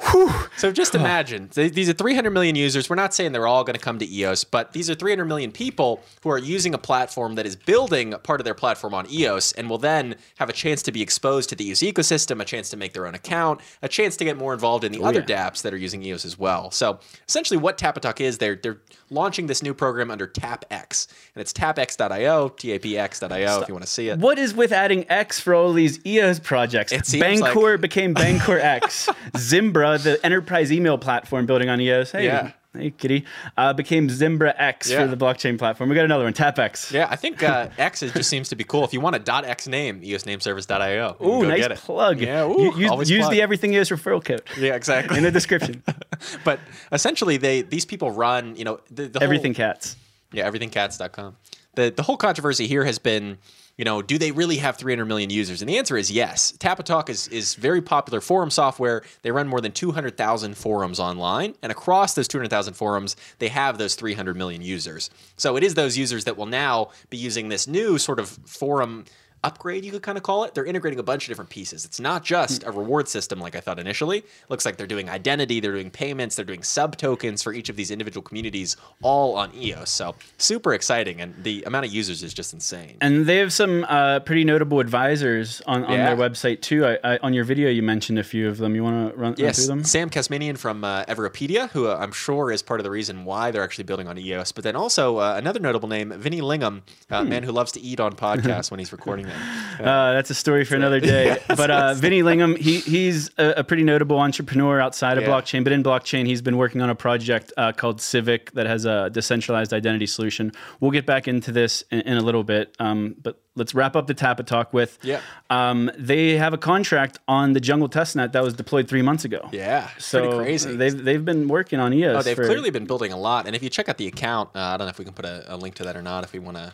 So 0.57 0.73
just 0.73 0.95
imagine 0.95 1.49
these 1.53 1.89
are 1.89 1.93
300 1.93 2.31
million 2.31 2.57
users. 2.57 2.91
We're 2.91 2.97
not 2.97 3.15
saying 3.15 3.33
they're 3.33 3.47
all 3.47 3.63
going 3.63 3.75
to 3.75 3.81
come 3.81 3.99
to 3.99 4.11
EOS, 4.11 4.45
but 4.45 4.73
these 4.73 4.91
are 4.91 4.95
300 4.95 5.27
million 5.27 5.53
people 5.53 6.03
who 6.23 6.31
are 6.31 6.39
using 6.39 6.75
a 6.75 6.79
platform 6.79 7.37
that 7.37 7.47
is 7.47 7.55
building 7.55 8.15
part 8.23 8.41
of 8.41 8.45
their 8.45 8.55
platform 8.55 8.95
on 8.95 9.09
EOS 9.11 9.53
and 9.53 9.71
will 9.71 9.79
then 9.79 10.17
have 10.39 10.49
a 10.49 10.53
chance 10.53 10.83
to 10.83 10.93
be 10.93 11.03
exposed 11.03 11.49
to 11.51 11.55
the 11.55 11.69
EOS 11.69 11.81
ecosystem, 11.81 12.41
a 12.41 12.45
chance 12.45 12.71
to 12.71 12.77
make 12.77 12.95
their 12.95 13.07
own 13.07 13.15
account, 13.15 13.61
a 13.83 13.89
chance 13.89 14.17
to 14.17 14.25
get 14.25 14.37
more 14.37 14.55
involved 14.55 14.83
in 14.83 14.93
the 14.93 15.01
oh, 15.01 15.07
other 15.07 15.25
yeah. 15.27 15.51
dApps 15.51 15.63
that 15.63 15.73
are 15.73 15.79
using 15.79 16.03
EOS 16.03 16.25
as 16.25 16.39
well. 16.39 16.71
So 16.71 16.99
essentially, 17.29 17.59
what 17.59 17.79
Tapatalk 17.79 18.21
is, 18.21 18.39
they're 18.39 18.57
they're 18.57 18.81
launching 19.11 19.47
this 19.47 19.63
new 19.63 19.75
program 19.75 20.11
under 20.11 20.27
TapX, 20.27 21.07
and 21.35 21.41
it's 21.41 21.53
tapx.io, 21.53 22.49
tapx.io 22.49 23.36
if 23.37 23.69
you 23.69 23.75
want 23.75 23.85
to 23.85 23.91
see 23.91 24.09
it. 24.09 24.19
What 24.19 24.39
is 24.39 24.55
with 24.55 24.73
adding 24.73 25.05
X 25.11 25.41
for 25.41 25.55
all 25.55 25.73
these 25.73 26.05
EOS 26.07 26.41
projects? 26.41 26.93
It 26.93 27.07
seems 27.07 27.23
Bancor 27.41 27.73
like- 27.73 27.81
became 27.81 28.15
Bancor 28.15 28.59
X. 28.61 29.09
Zimbra, 29.37 29.99
the 29.99 30.25
enterprise 30.25 30.73
email 30.73 30.99
platform 30.99 31.47
building 31.47 31.69
on 31.69 31.81
EOS. 31.81 32.13
Hey, 32.13 32.25
Yeah. 32.27 32.53
hey, 32.75 32.91
kitty. 32.91 33.25
Uh, 33.57 33.73
became 33.73 34.09
Zimbra 34.11 34.55
X 34.57 34.91
Yeah. 34.91 35.03
for 35.05 35.09
the 35.09 35.17
blockchain 35.17 35.59
platform. 35.59 35.89
We 35.91 35.97
got 35.97 36.05
another 36.05 36.25
one, 36.25 36.33
TapX. 36.33 36.93
Yeah, 36.93 37.07
I 37.11 37.17
think 37.17 37.43
uh, 37.43 37.69
X 37.79 38.03
is, 38.03 38.13
just 38.13 38.29
seems 38.29 38.49
to 38.51 38.57
be 38.57 38.65
cool. 38.65 38.85
If 38.85 38.93
you 38.93 39.01
want 39.01 39.17
a 39.17 39.47
.x 39.49 39.67
name, 39.69 40.01
eosnameservice.io. 40.03 41.17
you 41.21 41.27
Ooh, 41.27 41.47
nice 41.47 41.59
get 41.61 41.73
it. 41.73 41.79
plug. 41.79 42.21
Yeah, 42.21 42.45
ooh, 42.47 42.77
use 42.77 42.91
always 42.91 43.11
use 43.11 43.21
plug. 43.21 43.33
the 43.33 43.43
everything 43.43 43.73
EOS 43.75 43.91
referral 43.91 44.25
code 44.25 44.43
Yeah, 44.59 44.75
exactly. 44.75 45.17
in 45.19 45.23
the 45.25 45.31
description. 45.31 45.83
but 46.45 46.61
essentially, 46.93 47.37
they 47.37 47.63
these 47.63 47.85
people 47.85 48.11
run, 48.11 48.57
you 48.57 48.65
know, 48.65 48.81
the, 48.91 49.09
the 49.09 49.19
whole- 49.19 49.25
everything 49.25 49.55
cats. 49.55 49.97
Yeah, 50.33 50.51
everythingcats.com. 50.51 51.37
The 51.77 51.93
the 51.95 52.03
whole 52.03 52.17
controversy 52.17 52.67
here 52.67 52.85
has 52.85 52.99
been, 52.99 53.39
you 53.77 53.85
know, 53.85 54.03
do 54.03 54.19
they 54.19 54.33
really 54.33 54.57
have 54.57 54.77
300 54.77 55.05
million 55.05 55.31
users? 55.31 55.63
And 55.63 55.69
the 55.69 55.79
answer 55.79 55.97
is 55.97 56.11
yes. 56.11 56.53
Tapatalk 56.59 57.09
is 57.09 57.29
is 57.29 57.55
very 57.55 57.81
popular 57.81 58.21
forum 58.21 58.51
software. 58.51 59.03
They 59.23 59.31
run 59.31 59.47
more 59.47 59.61
than 59.61 59.73
200,000 59.73 60.57
forums 60.57 60.99
online, 60.99 61.55
and 61.63 61.71
across 61.71 62.15
those 62.15 62.29
200,000 62.29 62.75
forums, 62.75 63.15
they 63.39 63.49
have 63.49 63.79
those 63.79 63.95
300 63.95 64.37
million 64.37 64.63
users. 64.63 65.09
So 65.37 65.57
it 65.57 65.63
is 65.63 65.75
those 65.75 65.97
users 65.97 66.25
that 66.25 66.37
will 66.37 66.47
now 66.47 66.91
be 67.11 67.17
using 67.17 67.49
this 67.49 67.69
new 67.69 67.99
sort 67.99 68.19
of 68.19 68.29
forum 68.29 69.05
upgrade 69.47 69.85
you 69.85 69.93
could 69.93 70.03
kind 70.03 70.19
of 70.19 70.25
call 70.25 70.45
it 70.45 70.55
they're 70.55 70.65
integrating 70.65 70.99
a 70.99 71.03
bunch 71.03 71.25
of 71.25 71.29
different 71.29 71.51
pieces 71.51 71.85
it's 71.85 72.01
not 72.01 72.25
just 72.25 72.65
a 72.65 72.71
reward 72.71 73.07
system 73.09 73.39
like 73.41 73.55
i 73.57 73.61
thought 73.61 73.79
initially 73.79 74.19
It 74.19 74.25
looks 74.51 74.65
like 74.67 74.77
they're 74.77 74.87
doing 74.87 75.09
identity 75.09 75.61
they're 75.61 75.73
doing 75.73 75.91
payments 75.91 76.37
they're 76.37 76.45
doing 76.45 76.63
sub 76.63 76.97
tokens 76.97 77.43
for 77.43 77.53
each 77.53 77.69
of 77.69 77.77
these 77.77 77.91
individual 77.91 78.23
communities 78.23 78.77
all 79.03 79.37
on 79.37 79.55
eos 79.55 79.91
so 79.91 80.15
super 80.39 80.75
exciting 80.75 81.21
and 81.21 81.35
the 81.43 81.63
amount 81.65 81.87
of 81.87 81.93
users 81.93 82.23
is 82.23 82.33
just 82.35 82.53
insane 82.53 82.97
And 83.01 83.27
they 83.27 83.37
have 83.39 83.53
some 83.53 83.85
uh, 83.89 84.21
pretty 84.21 84.45
notable 84.45 84.81
advisors 84.81 85.63
on, 85.67 85.85
on 85.85 85.93
Yeah. 85.93 86.15
their 86.15 86.17
website 86.31 86.61
too. 86.63 86.85
I, 86.87 86.99
I, 87.05 87.19
on 87.23 87.33
your 87.35 87.45
video, 87.45 87.69
you 87.71 87.83
mentioned 87.83 88.19
a 88.19 88.25
few 88.25 88.49
of 88.49 88.59
them. 88.59 88.75
You 88.75 88.83
want 88.83 89.13
to 89.13 89.17
run, 89.17 89.31
run 89.33 89.35
Yes, 89.39 89.57
through 89.57 89.67
them? 89.69 89.85
Sam 89.85 90.11
Kazemian 90.11 90.57
from 90.59 90.83
uh, 90.85 91.05
Everipedia, 91.05 91.71
who 91.71 91.87
uh, 91.87 91.97
I'm 92.01 92.13
sure 92.13 92.51
is 92.51 92.63
part 92.63 92.81
of 92.81 92.85
the 92.85 92.91
reason 92.91 93.25
why 93.25 93.51
they're 93.51 93.63
actually 93.63 93.85
building 93.85 94.09
on 94.09 94.19
EOS. 94.19 94.53
But 94.53 94.65
then 94.65 94.75
also 94.77 95.19
uh, 95.19 95.35
another 95.37 95.61
notable 95.61 95.89
name, 95.89 96.13
Vinny 96.17 96.41
Lingham, 96.41 96.83
a 97.11 97.23
Hmm. 97.23 97.29
man 97.29 97.43
who 97.45 97.53
loves 97.53 97.73
to 97.73 97.81
eat 97.81 98.01
on 98.01 98.15
podcasts 98.15 98.71
when 98.71 98.79
he's 98.81 98.93
recording 98.93 99.27
them. 99.31 99.36
Uh, 99.77 100.15
that's 100.15 100.31
a 100.31 100.35
story 100.35 100.65
for 100.65 100.75
another 100.75 101.01
day. 101.01 101.37
but 101.49 101.71
uh, 101.71 101.93
Vinny 101.93 102.23
Lingham, 102.23 102.57
he 102.57 102.79
he's 102.79 103.31
a, 103.37 103.57
a 103.59 103.63
pretty 103.65 103.83
notable 103.85 104.19
entrepreneur 104.19 104.81
outside 104.81 105.19
of 105.19 105.25
Yeah. 105.25 105.29
blockchain. 105.29 105.65
But 105.65 105.75
in 105.75 105.83
blockchain, 105.83 106.25
he's 106.27 106.41
been 106.41 106.57
working 106.57 106.81
on 106.81 106.89
a 106.89 106.95
project 106.95 107.53
uh, 107.59 107.73
called 107.73 108.01
Civic 108.01 108.53
that 108.53 108.67
has 108.67 108.87
a 108.87 109.11
decentralized 109.11 109.75
identity 109.75 110.07
solution. 110.07 110.53
We'll 110.81 110.93
get 110.93 111.05
back 111.05 111.29
into 111.29 111.53
this 111.53 111.85
in, 111.91 112.01
in 112.01 112.17
a 112.17 112.23
little 112.23 112.43
bit. 112.43 112.75
Um, 112.79 113.17
but 113.23 113.39
let's 113.55 113.75
wrap 113.75 113.97
up 113.97 114.07
the 114.07 114.15
Tapatalk 114.15 114.73
with. 114.73 114.99
Yeah. 115.03 115.21
Um, 115.51 115.91
they 115.99 116.39
have 116.39 116.55
a 116.55 116.59
contract 116.59 117.19
on 117.29 117.53
the 117.53 117.61
Jungle 117.61 117.91
testnet 117.91 118.33
that 118.33 118.43
was 118.43 118.55
deployed 118.55 118.89
three 118.89 119.03
months 119.03 119.27
ago. 119.27 119.47
Yeah, 119.53 119.91
So 119.99 120.23
pretty 120.23 120.45
crazy. 120.45 120.75
they've 120.77 121.05
they've 121.05 121.25
been 121.25 121.49
working 121.49 121.81
on 121.81 121.93
EOS. 121.93 122.17
Oh, 122.17 122.23
they've 122.23 122.35
for- 122.35 122.47
clearly 122.47 122.71
been 122.71 122.87
building 122.87 123.13
a 123.13 123.19
lot. 123.19 123.47
And 123.47 123.55
if 123.55 123.63
you 123.63 123.69
check 123.69 123.91
out 123.91 123.99
the 123.99 124.07
account, 124.07 124.49
uh, 124.55 124.61
I 124.61 124.77
don't 124.79 124.87
know 124.87 124.91
if 124.91 124.99
we 124.99 125.05
can 125.05 125.13
put 125.13 125.27
a, 125.27 125.45
a 125.55 125.57
link 125.59 125.75
to 125.75 125.85
that 125.85 125.99
or 125.99 126.03
not. 126.03 126.25
If 126.25 126.33
we 126.33 126.39
want 126.39 126.57
to 126.57 126.73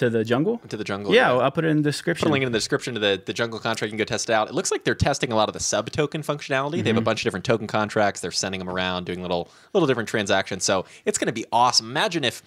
to 0.00 0.10
the 0.10 0.24
jungle. 0.24 0.58
to 0.68 0.76
the 0.76 0.84
jungle, 0.84 1.14
Yeah, 1.14 1.32
I'll 1.32 1.50
put 1.50 1.64
it 1.64 1.68
in 1.68 1.78
the 1.78 1.82
description. 1.82 2.26
Put 2.26 2.30
a 2.30 2.32
link 2.32 2.44
in 2.44 2.50
the 2.52 2.58
description 2.58 2.94
to 2.94 3.00
the, 3.00 3.22
the 3.24 3.32
jungle 3.32 3.58
contract. 3.60 3.82
You 3.82 3.96
can 3.96 3.98
go 3.98 4.04
test 4.04 4.28
it 4.28 4.32
out. 4.32 4.48
It 4.48 4.54
looks 4.54 4.70
like 4.70 4.82
they're 4.84 4.94
testing 4.94 5.30
a 5.32 5.36
lot 5.36 5.48
of 5.48 5.52
the 5.52 5.60
sub 5.60 5.90
token 5.90 6.22
functionality. 6.22 6.72
They 6.72 6.78
Mm-hmm. 6.80 6.86
have 6.88 6.96
a 6.96 7.00
bunch 7.02 7.20
of 7.20 7.24
different 7.24 7.44
token 7.44 7.66
contracts. 7.66 8.20
They're 8.20 8.30
sending 8.30 8.58
them 8.58 8.68
around, 8.68 9.04
doing 9.06 9.22
little 9.22 9.50
little 9.72 9.86
different 9.86 10.08
transactions. 10.08 10.64
So 10.64 10.84
it's 11.04 11.16
going 11.18 11.26
to 11.26 11.32
be 11.32 11.44
awesome. 11.52 11.88
Imagine 11.90 12.24
if 12.24 12.42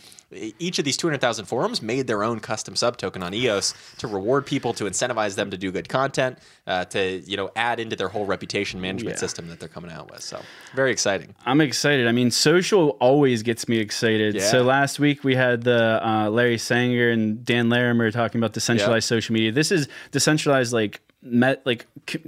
each 0.60 0.80
of 0.80 0.86
these 0.86 0.98
200,000 0.98 1.46
forums 1.46 1.82
made 1.82 2.08
their 2.08 2.24
own 2.24 2.40
custom 2.40 2.76
sub 2.76 2.98
token 2.98 3.22
on 3.24 3.34
EOS 3.34 3.74
to 4.00 4.08
reward 4.08 4.46
people, 4.46 4.74
to 4.74 4.86
incentivize 4.86 5.36
them 5.36 5.52
to 5.52 5.58
do 5.58 5.72
good 5.72 5.90
content, 5.90 6.38
uh, 6.68 6.86
to 6.86 7.20
you 7.26 7.38
know 7.38 7.52
add 7.56 7.80
into 7.80 7.96
their 7.96 8.08
whole 8.10 8.26
reputation 8.26 8.82
management 8.82 9.16
Yeah. 9.16 9.20
system 9.20 9.48
that 9.50 9.60
they're 9.60 9.70
coming 9.70 9.92
out 9.92 10.10
with. 10.12 10.22
So 10.22 10.42
very 10.76 10.92
exciting. 10.92 11.36
I'm 11.46 11.62
excited. 11.62 12.08
I 12.08 12.12
mean, 12.12 12.32
social 12.32 12.90
always 13.00 13.44
gets 13.44 13.68
me 13.68 13.78
excited. 13.78 14.36
Yeah. 14.36 14.50
So 14.50 14.64
last 14.64 15.00
week 15.00 15.24
we 15.24 15.36
had 15.36 15.64
the 15.64 16.00
uh, 16.08 16.30
Larry 16.30 16.58
Sanger 16.58 17.10
and 17.10 17.44
Dan 17.46 17.70
Larimer 17.70 18.12
talking 18.12 18.40
about 18.40 18.54
decentralized 18.54 19.08
social 19.08 19.34
media. 19.34 19.52
This 19.52 19.72
is 19.72 19.88
decentralized, 20.12 20.74
like 20.74 21.02
met, 21.22 21.66
like 21.66 21.86
co- 22.08 22.20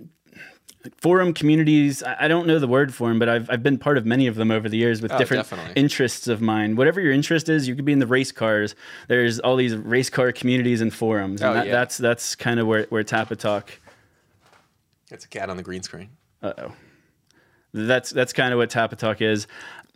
forum 0.98 1.34
communities. 1.34 2.02
I 2.04 2.28
don't 2.28 2.48
know 2.48 2.60
the 2.60 2.68
word 2.68 2.94
for 2.94 3.10
them, 3.10 3.20
but 3.20 3.30
I've 3.30 3.50
I've 3.50 3.64
been 3.64 3.78
part 3.78 3.98
of 3.98 4.06
many 4.06 4.28
of 4.28 4.36
them 4.36 4.52
over 4.52 4.68
the 4.70 4.78
years 4.78 5.02
with 5.02 5.12
Oh, 5.12 5.18
different 5.18 5.44
definitely. 5.48 5.74
interests 5.76 6.28
of 6.28 6.42
mine. 6.42 6.76
Whatever 6.76 7.02
your 7.02 7.12
interest 7.12 7.50
is, 7.50 7.68
you 7.68 7.76
could 7.76 7.86
be 7.86 7.94
in 7.94 8.00
the 8.00 8.08
race 8.08 8.32
cars. 8.32 8.76
There's 9.08 9.40
all 9.40 9.56
these 9.56 9.76
race 9.76 10.10
car 10.10 10.32
communities 10.32 10.82
and 10.82 10.94
forums, 10.94 11.42
and 11.42 11.52
Oh, 11.52 11.54
that, 11.54 11.68
yeah. 11.68 11.72
that's 11.74 11.98
that's 11.98 12.36
kind 12.36 12.60
of 12.60 12.68
where 12.68 12.84
where 12.90 13.04
Tapatalk. 13.04 13.64
It's 15.12 15.26
a 15.26 15.28
cat 15.28 15.50
on 15.50 15.58
the 15.58 15.64
green 15.64 15.84
screen. 15.84 16.10
Uh 16.42 16.54
oh. 16.58 16.72
That's 17.74 18.10
that's 18.10 18.34
kind 18.34 18.54
of 18.54 18.58
what 18.58 18.70
Tapatalk 18.70 19.22
is. 19.22 19.48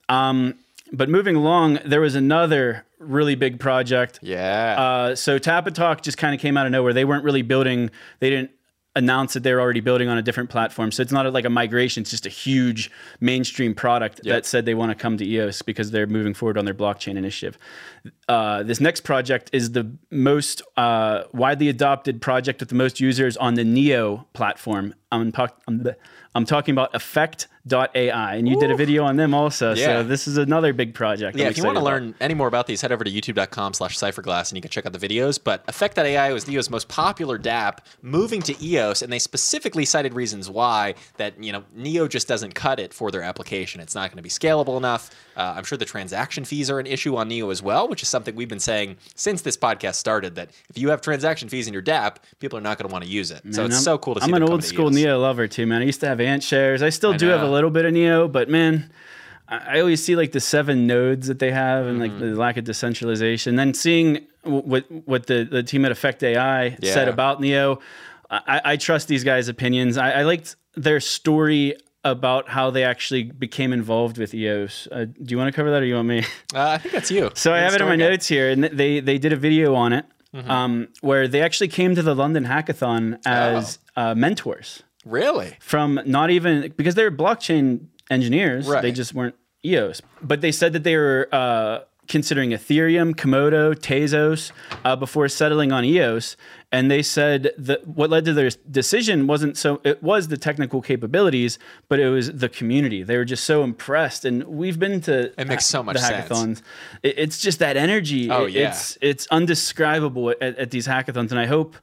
Um, 0.09 0.55
but 0.91 1.07
moving 1.07 1.35
along, 1.35 1.79
there 1.85 2.01
was 2.01 2.15
another 2.15 2.85
really 2.97 3.35
big 3.35 3.59
project. 3.59 4.19
Yeah. 4.21 4.75
Uh, 4.77 5.15
so 5.15 5.39
Tapatalk 5.39 6.01
just 6.01 6.17
kind 6.17 6.33
of 6.35 6.41
came 6.41 6.57
out 6.57 6.65
of 6.65 6.71
nowhere. 6.71 6.93
They 6.93 7.05
weren't 7.05 7.23
really 7.23 7.43
building. 7.43 7.89
They 8.19 8.29
didn't 8.29 8.51
announce 8.95 9.33
that 9.33 9.43
they're 9.43 9.61
already 9.61 9.79
building 9.79 10.09
on 10.09 10.17
a 10.17 10.21
different 10.21 10.49
platform. 10.49 10.91
So 10.91 11.01
it's 11.01 11.11
not 11.11 11.31
like 11.31 11.45
a 11.45 11.49
migration. 11.49 12.01
It's 12.01 12.09
just 12.09 12.25
a 12.25 12.29
huge 12.29 12.89
mainstream 13.19 13.75
product 13.75 14.21
Yep. 14.23 14.33
that 14.33 14.45
said 14.45 14.65
they 14.65 14.73
want 14.73 14.89
to 14.91 14.95
come 14.95 15.15
to 15.17 15.25
EOS 15.25 15.61
because 15.61 15.91
they're 15.91 16.07
moving 16.07 16.33
forward 16.33 16.57
on 16.57 16.65
their 16.65 16.73
blockchain 16.73 17.15
initiative. 17.15 17.57
Uh, 18.27 18.63
this 18.63 18.79
next 18.79 19.01
project 19.01 19.49
is 19.53 19.71
the 19.73 19.91
most 20.09 20.61
uh, 20.75 21.23
widely 21.33 21.69
adopted 21.69 22.21
project 22.21 22.59
with 22.59 22.69
the 22.69 22.75
most 22.75 22.99
users 22.99 23.37
on 23.37 23.53
the 23.53 23.63
Neo 23.63 24.27
platform. 24.33 24.95
I'm, 25.11 25.31
I'm, 25.67 25.85
I'm 26.39 26.45
talking 26.45 26.71
about 26.71 26.95
Effect.ai, 26.95 28.35
and 28.35 28.47
you 28.47 28.57
did 28.59 28.71
a 28.71 28.75
video 28.75 29.03
on 29.03 29.17
them 29.17 29.33
also. 29.33 29.73
Yeah. 29.73 29.85
So 29.85 30.03
this 30.03 30.25
is 30.25 30.37
another 30.37 30.71
big 30.71 30.93
project. 30.93 31.37
Yeah, 31.37 31.45
I'm 31.45 31.51
if 31.51 31.57
you 31.57 31.65
want 31.65 31.77
to 31.77 31.83
learn 31.83 32.15
any 32.21 32.33
more 32.33 32.47
about 32.47 32.65
these, 32.65 32.81
head 32.81 32.93
over 32.93 33.03
to 33.03 33.11
youtube.com 33.11 33.73
slash 33.73 33.97
cypherglass 33.97 34.49
and 34.49 34.57
you 34.57 34.61
can 34.61 34.71
check 34.71 34.85
out 34.85 34.93
the 34.93 35.07
videos. 35.07 35.37
But 35.43 35.65
Effect.ai 35.67 36.31
was 36.31 36.49
EOS' 36.49 36.69
most 36.69 36.87
popular 36.87 37.37
DApp 37.37 37.79
moving 38.01 38.41
to 38.43 38.63
EOS, 38.63 39.01
and 39.01 39.11
they 39.11 39.19
specifically 39.19 39.83
cited 39.83 40.13
reasons 40.13 40.49
why 40.49 40.95
that, 41.17 41.41
you 41.43 41.51
know, 41.51 41.63
Neo 41.75 42.07
just 42.07 42.27
doesn't 42.27 42.55
cut 42.55 42.79
it 42.79 42.93
for 42.93 43.11
their 43.11 43.21
application. 43.21 43.81
It's 43.81 43.95
not 43.95 44.09
going 44.09 44.17
to 44.17 44.23
be 44.23 44.29
scalable 44.29 44.77
enough. 44.77 45.09
Uh, 45.35 45.53
I'm 45.57 45.65
sure 45.65 45.77
the 45.77 45.85
transaction 45.85 46.45
fees 46.45 46.69
are 46.69 46.79
an 46.79 46.87
issue 46.87 47.17
on 47.17 47.27
Neo 47.27 47.49
as 47.49 47.61
well, 47.61 47.87
which 47.89 48.01
is 48.01 48.07
something 48.09 48.35
we've 48.35 48.47
been 48.49 48.59
saying 48.59 48.95
since 49.15 49.41
this 49.41 49.57
podcast 49.57 49.95
started 49.95 50.35
that 50.35 50.51
if 50.69 50.77
you 50.77 50.89
have 50.89 51.01
transaction 51.01 51.49
fees 51.49 51.67
in 51.67 51.73
your 51.73 51.83
DApp, 51.83 52.17
people 52.39 52.57
are 52.57 52.61
not 52.61 52.77
going 52.77 52.87
to 52.87 52.91
want 52.93 53.03
to 53.03 53.09
use 53.09 53.31
it. 53.31 53.41
so 53.53 53.65
it's 53.65 53.75
I'm- 53.75 53.83
so 53.83 53.97
cool 53.97 54.15
to 54.15 54.21
see 54.21 54.25
I'm 54.27 54.33
an 54.33 54.43
old 54.43 54.63
school 54.63 54.89
Neo 54.89 55.19
lover 55.19 55.47
too, 55.47 55.65
man. 55.65 55.81
I 55.81 55.85
used 55.85 55.99
to 56.01 56.07
have 56.07 56.19
AntShares. 56.29 56.81
I 56.81 56.89
still 56.89 57.13
I 57.13 57.17
do 57.17 57.27
have 57.27 57.41
a 57.41 57.49
little 57.49 57.69
bit 57.69 57.85
of 57.85 57.93
Neo, 57.93 58.27
but 58.27 58.49
man, 58.49 58.89
I 59.47 59.79
always 59.79 60.03
see 60.03 60.15
like 60.15 60.31
the 60.31 60.39
seven 60.39 60.85
nodes 60.87 61.27
that 61.27 61.39
they 61.39 61.51
have 61.51 61.85
and 61.85 61.99
Mm-hmm. 61.99 62.11
like 62.13 62.19
the 62.19 62.35
lack 62.39 62.57
of 62.57 62.63
decentralization. 62.65 63.55
Then 63.55 63.73
seeing 63.73 64.27
what 64.43 64.85
what 65.05 65.25
the, 65.27 65.43
the 65.43 65.63
team 65.63 65.85
at 65.85 65.91
Effect 65.91 66.23
AI 66.23 66.77
said 66.83 67.07
about 67.07 67.41
Neo, 67.41 67.79
I, 68.29 68.61
I 68.63 68.77
trust 68.77 69.07
these 69.07 69.23
guys' 69.23 69.47
opinions. 69.47 69.97
I, 69.97 70.11
I 70.11 70.23
liked 70.23 70.55
their 70.75 70.99
story 70.99 71.75
about 72.05 72.47
how 72.47 72.69
they 72.71 72.83
actually 72.83 73.23
became 73.23 73.73
involved 73.73 74.17
with 74.17 74.33
EOS. 74.33 74.87
Uh, 74.91 75.05
do 75.05 75.25
you 75.33 75.37
want 75.37 75.49
to 75.51 75.55
cover 75.55 75.69
that, 75.71 75.81
or 75.81 75.85
you 75.85 75.95
want 75.95 76.07
me? 76.07 76.23
Uh, 76.55 76.69
I 76.69 76.77
think 76.79 76.93
that's 76.93 77.11
you. 77.11 77.29
So 77.35 77.53
I 77.53 77.59
have 77.59 77.73
it 77.75 77.81
in 77.81 77.87
my 77.87 77.95
guy. 77.95 78.07
notes 78.09 78.27
here, 78.27 78.49
and 78.49 78.63
they 78.63 78.99
they 79.01 79.17
did 79.17 79.33
a 79.33 79.35
video 79.35 79.73
on 79.75 79.93
it, 79.93 80.05
Mm-hmm. 80.33 80.51
um, 80.51 80.87
where 81.01 81.27
they 81.27 81.41
actually 81.41 81.69
came 81.69 81.95
to 81.95 82.03
the 82.03 82.13
London 82.13 82.45
Hackathon 82.45 83.17
as 83.25 83.79
Oh. 83.97 84.11
uh, 84.11 84.15
mentors 84.15 84.83
Really? 85.05 85.55
from 85.59 85.99
not 86.05 86.29
even 86.29 86.73
because 86.75 86.95
they're 86.95 87.11
blockchain 87.11 87.85
engineers. 88.09 88.67
They 88.67 88.91
just 88.91 89.13
weren't 89.13 89.35
EOS, 89.65 90.01
but 90.21 90.41
they 90.41 90.51
said 90.51 90.73
that 90.73 90.83
they 90.83 90.95
were 90.97 91.27
uh, 91.31 91.79
considering 92.07 92.49
Ethereum, 92.51 93.13
Komodo, 93.15 93.73
Tezos 93.75 94.51
uh, 94.83 94.95
before 94.95 95.27
settling 95.29 95.71
on 95.71 95.85
EOS. 95.85 96.35
And 96.71 96.89
they 96.91 97.01
said 97.01 97.51
that 97.57 97.87
what 97.87 98.09
led 98.09 98.25
to 98.25 98.33
their 98.33 98.49
decision 98.69 99.25
wasn't 99.27 99.57
so 99.57 99.79
it 99.83 100.03
was 100.03 100.27
the 100.27 100.37
technical 100.37 100.81
capabilities, 100.81 101.57
but 101.87 101.99
it 101.99 102.09
was 102.09 102.31
the 102.31 102.49
community. 102.49 103.01
They 103.03 103.17
were 103.17 103.25
just 103.25 103.43
so 103.43 103.63
impressed, 103.63 104.23
and 104.25 104.43
we've 104.43 104.77
been 104.79 105.01
to 105.01 105.31
It 105.39 105.47
makes 105.47 105.65
so 105.65 105.81
much 105.81 105.95
the 105.95 106.01
sense. 106.01 106.29
hackathons. 106.29 106.61
It- 107.03 107.17
it's 107.17 107.39
just 107.39 107.59
that 107.59 107.75
energy. 107.77 108.29
Oh, 108.29 108.45
yeah. 108.45 108.69
it's 108.69 108.97
it's 109.01 109.27
undescribable 109.31 110.29
at, 110.41 110.57
at 110.57 110.71
these 110.71 110.87
hackathons, 110.87 111.31
and 111.31 111.39
I 111.39 111.45
hope 111.47 111.75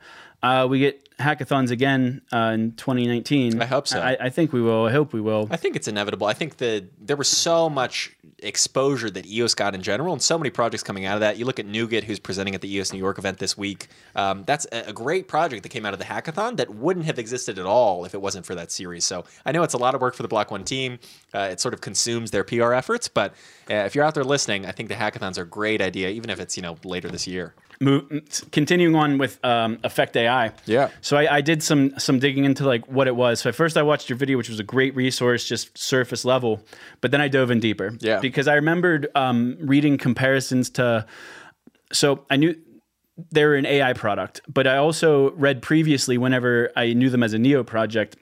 uh, 0.42 0.66
we 0.68 0.78
get 0.78 1.06
hackathons 1.18 1.70
again 1.70 2.20
uh, 2.32 2.52
in 2.54 2.72
2019. 2.72 3.60
I 3.60 3.64
hope 3.64 3.88
so. 3.88 4.00
I, 4.00 4.16
I 4.20 4.30
think 4.30 4.52
we 4.52 4.60
will. 4.60 4.84
I 4.84 4.92
hope 4.92 5.12
we 5.12 5.20
will. 5.20 5.48
I 5.50 5.56
think 5.56 5.76
it's 5.76 5.88
inevitable. 5.88 6.26
I 6.26 6.34
think 6.34 6.58
that 6.58 6.84
there 7.00 7.16
was 7.16 7.28
so 7.28 7.70
much 7.70 8.14
exposure 8.40 9.08
that 9.10 9.26
EOS 9.26 9.54
got 9.54 9.74
in 9.74 9.82
general, 9.82 10.12
and 10.12 10.22
so 10.22 10.38
many 10.38 10.50
projects 10.50 10.82
coming 10.82 11.06
out 11.06 11.14
of 11.14 11.20
that. 11.20 11.38
You 11.38 11.46
look 11.46 11.58
at 11.58 11.66
Nougat, 11.66 12.04
who's 12.04 12.18
presenting 12.18 12.54
at 12.54 12.60
the 12.60 12.72
EOS 12.74 12.92
New 12.92 12.98
York 12.98 13.18
event 13.18 13.38
this 13.38 13.56
week. 13.56 13.88
Um, 14.14 14.44
that's 14.44 14.66
a, 14.72 14.88
a 14.88 14.92
great 14.92 15.26
project 15.26 15.62
that 15.62 15.70
came 15.70 15.86
out 15.86 15.94
of 15.94 15.98
the 15.98 16.04
hackathon 16.04 16.58
that 16.58 16.74
wouldn't 16.74 17.06
have 17.06 17.18
existed 17.18 17.58
at 17.58 17.64
all 17.64 18.04
if 18.04 18.14
it 18.14 18.20
wasn't 18.20 18.44
for 18.44 18.54
that 18.54 18.70
series. 18.70 19.04
So 19.04 19.24
I 19.46 19.52
know 19.52 19.62
it's 19.62 19.74
a 19.74 19.78
lot 19.78 19.94
of 19.94 20.00
work 20.00 20.14
for 20.14 20.22
the 20.22 20.28
Block 20.28 20.50
One 20.50 20.64
team. 20.64 20.98
Uh, 21.34 21.48
it 21.50 21.60
sort 21.60 21.72
of 21.72 21.80
consumes 21.80 22.30
their 22.30 22.44
PR 22.44 22.74
efforts, 22.74 23.08
but 23.08 23.32
uh, 23.70 23.74
if 23.74 23.94
you're 23.94 24.04
out 24.04 24.14
there 24.14 24.24
listening, 24.24 24.66
I 24.66 24.72
think 24.72 24.90
the 24.90 24.94
hackathons 24.96 25.38
are 25.38 25.42
a 25.42 25.46
great 25.46 25.80
idea, 25.80 26.10
even 26.10 26.28
if 26.28 26.40
it's 26.40 26.56
you 26.56 26.62
know 26.62 26.76
later 26.84 27.08
this 27.08 27.26
year. 27.26 27.54
Mo- 27.80 28.06
continuing 28.52 28.94
on 28.94 29.18
with 29.18 29.42
um, 29.44 29.78
Effect 29.84 30.16
AI. 30.16 30.52
Yeah. 30.64 30.88
So 31.00 31.16
I, 31.16 31.36
I 31.36 31.40
did 31.40 31.62
some 31.62 31.98
some 31.98 32.18
digging 32.18 32.44
into 32.44 32.66
like 32.66 32.86
what 32.88 33.06
it 33.06 33.16
was. 33.16 33.40
So 33.40 33.48
at 33.50 33.54
first 33.54 33.76
I 33.76 33.82
watched 33.82 34.08
your 34.08 34.16
video, 34.16 34.36
which 34.36 34.48
was 34.48 34.60
a 34.60 34.64
great 34.64 34.94
resource, 34.96 35.46
just 35.46 35.76
surface 35.76 36.24
level. 36.24 36.60
But 37.00 37.10
then 37.10 37.20
I 37.20 37.28
dove 37.28 37.50
in 37.50 37.60
deeper. 37.60 37.92
Yeah. 38.00 38.20
Because 38.20 38.48
I 38.48 38.54
remembered 38.54 39.08
um, 39.14 39.56
reading 39.60 39.98
comparisons 39.98 40.70
to. 40.70 41.06
So 41.92 42.24
I 42.30 42.36
knew 42.36 42.56
they 43.30 43.44
were 43.44 43.54
an 43.54 43.66
AI 43.66 43.92
product, 43.92 44.40
but 44.48 44.66
I 44.66 44.76
also 44.76 45.30
read 45.32 45.62
previously, 45.62 46.18
whenever 46.18 46.70
I 46.76 46.92
knew 46.92 47.08
them 47.08 47.22
as 47.22 47.32
a 47.32 47.38
Neo 47.38 47.64
project, 47.64 48.16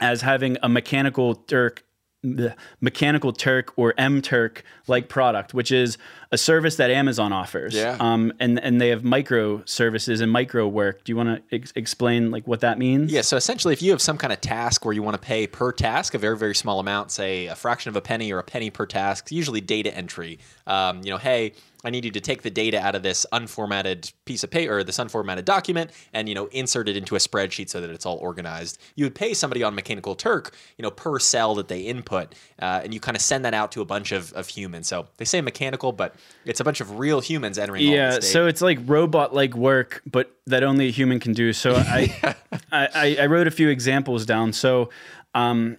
as 0.00 0.22
having 0.22 0.56
a 0.62 0.68
mechanical 0.68 1.34
Turk, 1.34 1.84
the 2.24 2.56
mechanical 2.80 3.32
Turk 3.32 3.72
or 3.76 3.94
M 3.98 4.22
Turk 4.22 4.64
like 4.86 5.08
product, 5.08 5.54
which 5.54 5.70
is 5.70 5.98
a 6.32 6.38
service 6.38 6.76
that 6.76 6.90
Amazon 6.90 7.32
offers. 7.32 7.74
Yeah. 7.74 7.96
Um, 8.00 8.32
and 8.40 8.58
and 8.58 8.80
they 8.80 8.88
have 8.88 9.04
micro 9.04 9.62
services 9.66 10.20
and 10.20 10.32
micro 10.32 10.66
work. 10.66 11.04
Do 11.04 11.12
you 11.12 11.16
want 11.16 11.48
to 11.48 11.54
ex- 11.54 11.72
explain 11.76 12.30
like 12.30 12.46
what 12.48 12.60
that 12.60 12.78
means? 12.78 13.12
Yeah, 13.12 13.20
so 13.20 13.36
essentially, 13.36 13.72
if 13.72 13.82
you 13.82 13.90
have 13.90 14.00
some 14.02 14.18
kind 14.18 14.32
of 14.32 14.40
task 14.40 14.84
where 14.84 14.94
you 14.94 15.02
want 15.02 15.14
to 15.14 15.24
pay 15.24 15.46
per 15.46 15.70
task 15.70 16.14
a 16.14 16.18
very, 16.18 16.36
very 16.36 16.54
small 16.54 16.80
amount, 16.80 17.10
say 17.10 17.46
a 17.46 17.54
fraction 17.54 17.90
of 17.90 17.96
a 17.96 18.00
penny 18.00 18.32
or 18.32 18.38
a 18.38 18.44
penny 18.44 18.70
per 18.70 18.86
task, 18.86 19.30
usually 19.30 19.60
data 19.60 19.94
entry. 19.94 20.38
Um, 20.66 21.02
you 21.04 21.10
know, 21.10 21.18
hey, 21.18 21.52
I 21.84 21.90
need 21.90 22.04
you 22.04 22.10
to 22.12 22.20
take 22.20 22.42
the 22.42 22.50
data 22.50 22.80
out 22.80 22.94
of 22.94 23.02
this 23.02 23.26
unformatted 23.32 24.12
piece 24.24 24.42
of 24.42 24.50
paper 24.50 24.78
or 24.78 24.84
this 24.84 24.98
unformatted 24.98 25.44
document 25.44 25.90
and 26.12 26.28
you 26.28 26.34
know 26.34 26.46
insert 26.46 26.88
it 26.88 26.96
into 26.96 27.14
a 27.14 27.18
spreadsheet 27.18 27.68
so 27.68 27.80
that 27.80 27.90
it's 27.90 28.06
all 28.06 28.16
organized. 28.16 28.78
You 28.94 29.04
would 29.04 29.14
pay 29.14 29.34
somebody 29.34 29.62
on 29.62 29.74
Mechanical 29.74 30.14
Turk, 30.14 30.54
you 30.78 30.82
know, 30.82 30.90
per 30.90 31.18
cell 31.18 31.54
that 31.56 31.68
they 31.68 31.80
input, 31.82 32.34
uh, 32.60 32.80
and 32.82 32.94
you 32.94 33.00
kind 33.00 33.16
of 33.16 33.22
send 33.22 33.44
that 33.44 33.54
out 33.54 33.72
to 33.72 33.80
a 33.80 33.84
bunch 33.84 34.12
of, 34.12 34.32
of 34.32 34.48
humans. 34.48 34.88
So 34.88 35.06
they 35.18 35.24
say 35.24 35.40
mechanical, 35.40 35.92
but 35.92 36.14
it's 36.44 36.60
a 36.60 36.64
bunch 36.64 36.80
of 36.80 36.98
real 36.98 37.20
humans 37.20 37.58
entering. 37.58 37.82
Yeah, 37.82 38.20
so 38.20 38.46
it's 38.46 38.62
like 38.62 38.78
robot 38.86 39.34
like 39.34 39.54
work, 39.54 40.02
but 40.10 40.34
that 40.46 40.62
only 40.62 40.88
a 40.88 40.92
human 40.92 41.20
can 41.20 41.32
do. 41.32 41.52
So 41.52 41.74
I, 41.74 42.34
I, 42.72 42.88
I, 42.94 43.16
I 43.22 43.26
wrote 43.26 43.46
a 43.46 43.50
few 43.50 43.68
examples 43.68 44.26
down. 44.26 44.52
So 44.52 44.90
um, 45.34 45.76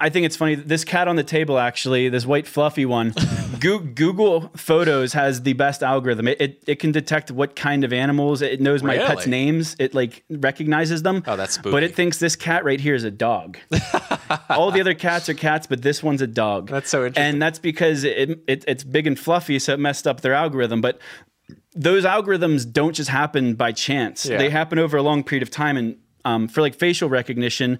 I 0.00 0.08
think 0.08 0.26
it's 0.26 0.36
funny. 0.36 0.54
This 0.54 0.84
cat 0.84 1.06
on 1.08 1.16
the 1.16 1.22
table, 1.22 1.58
actually, 1.58 2.08
this 2.08 2.24
white 2.26 2.46
fluffy 2.46 2.86
one, 2.86 3.12
Goo- 3.60 3.80
Google 3.80 4.50
Photos 4.56 5.12
has 5.12 5.42
the 5.42 5.52
best 5.52 5.82
algorithm. 5.82 6.26
It, 6.28 6.40
it, 6.40 6.64
it 6.66 6.76
can 6.76 6.90
detect 6.92 7.30
what 7.30 7.54
kind 7.54 7.84
of 7.84 7.92
animals. 7.92 8.40
It 8.42 8.60
knows 8.60 8.82
my 8.82 8.96
pet's 8.96 9.26
Really? 9.26 9.30
names. 9.30 9.76
It 9.78 9.94
like 9.94 10.24
recognizes 10.30 11.02
them. 11.02 11.22
Oh, 11.26 11.36
that's 11.36 11.54
spooky. 11.54 11.70
But 11.70 11.82
it 11.82 11.94
thinks 11.94 12.18
this 12.18 12.34
cat 12.36 12.64
right 12.64 12.80
here 12.80 12.94
is 12.94 13.04
a 13.04 13.10
dog. 13.10 13.58
All 14.50 14.70
the 14.70 14.80
other 14.80 14.94
cats 14.94 15.28
are 15.28 15.34
cats, 15.34 15.66
but 15.66 15.82
this 15.82 16.02
one's 16.02 16.22
a 16.22 16.26
dog. 16.26 16.68
That's 16.68 16.88
so 16.90 17.04
interesting. 17.04 17.34
And 17.34 17.42
that's 17.42 17.58
because 17.58 18.04
it, 18.04 18.42
it 18.46 18.64
it's 18.66 18.84
big 18.84 19.06
and 19.06 19.18
fluffy, 19.18 19.58
so 19.58 19.74
it 19.74 19.80
messed 19.80 20.06
up 20.06 20.22
their 20.22 20.34
algorithm. 20.34 20.80
But 20.80 20.98
those 21.74 22.04
algorithms 22.04 22.70
don't 22.70 22.94
just 22.94 23.10
happen 23.10 23.54
by 23.54 23.72
chance. 23.72 24.26
Yeah. 24.26 24.38
They 24.38 24.50
happen 24.50 24.78
over 24.78 24.96
a 24.96 25.02
long 25.02 25.22
period 25.22 25.42
of 25.42 25.50
time. 25.50 25.76
And 25.76 25.96
um, 26.24 26.48
for 26.48 26.60
like 26.60 26.74
facial 26.74 27.08
recognition, 27.08 27.78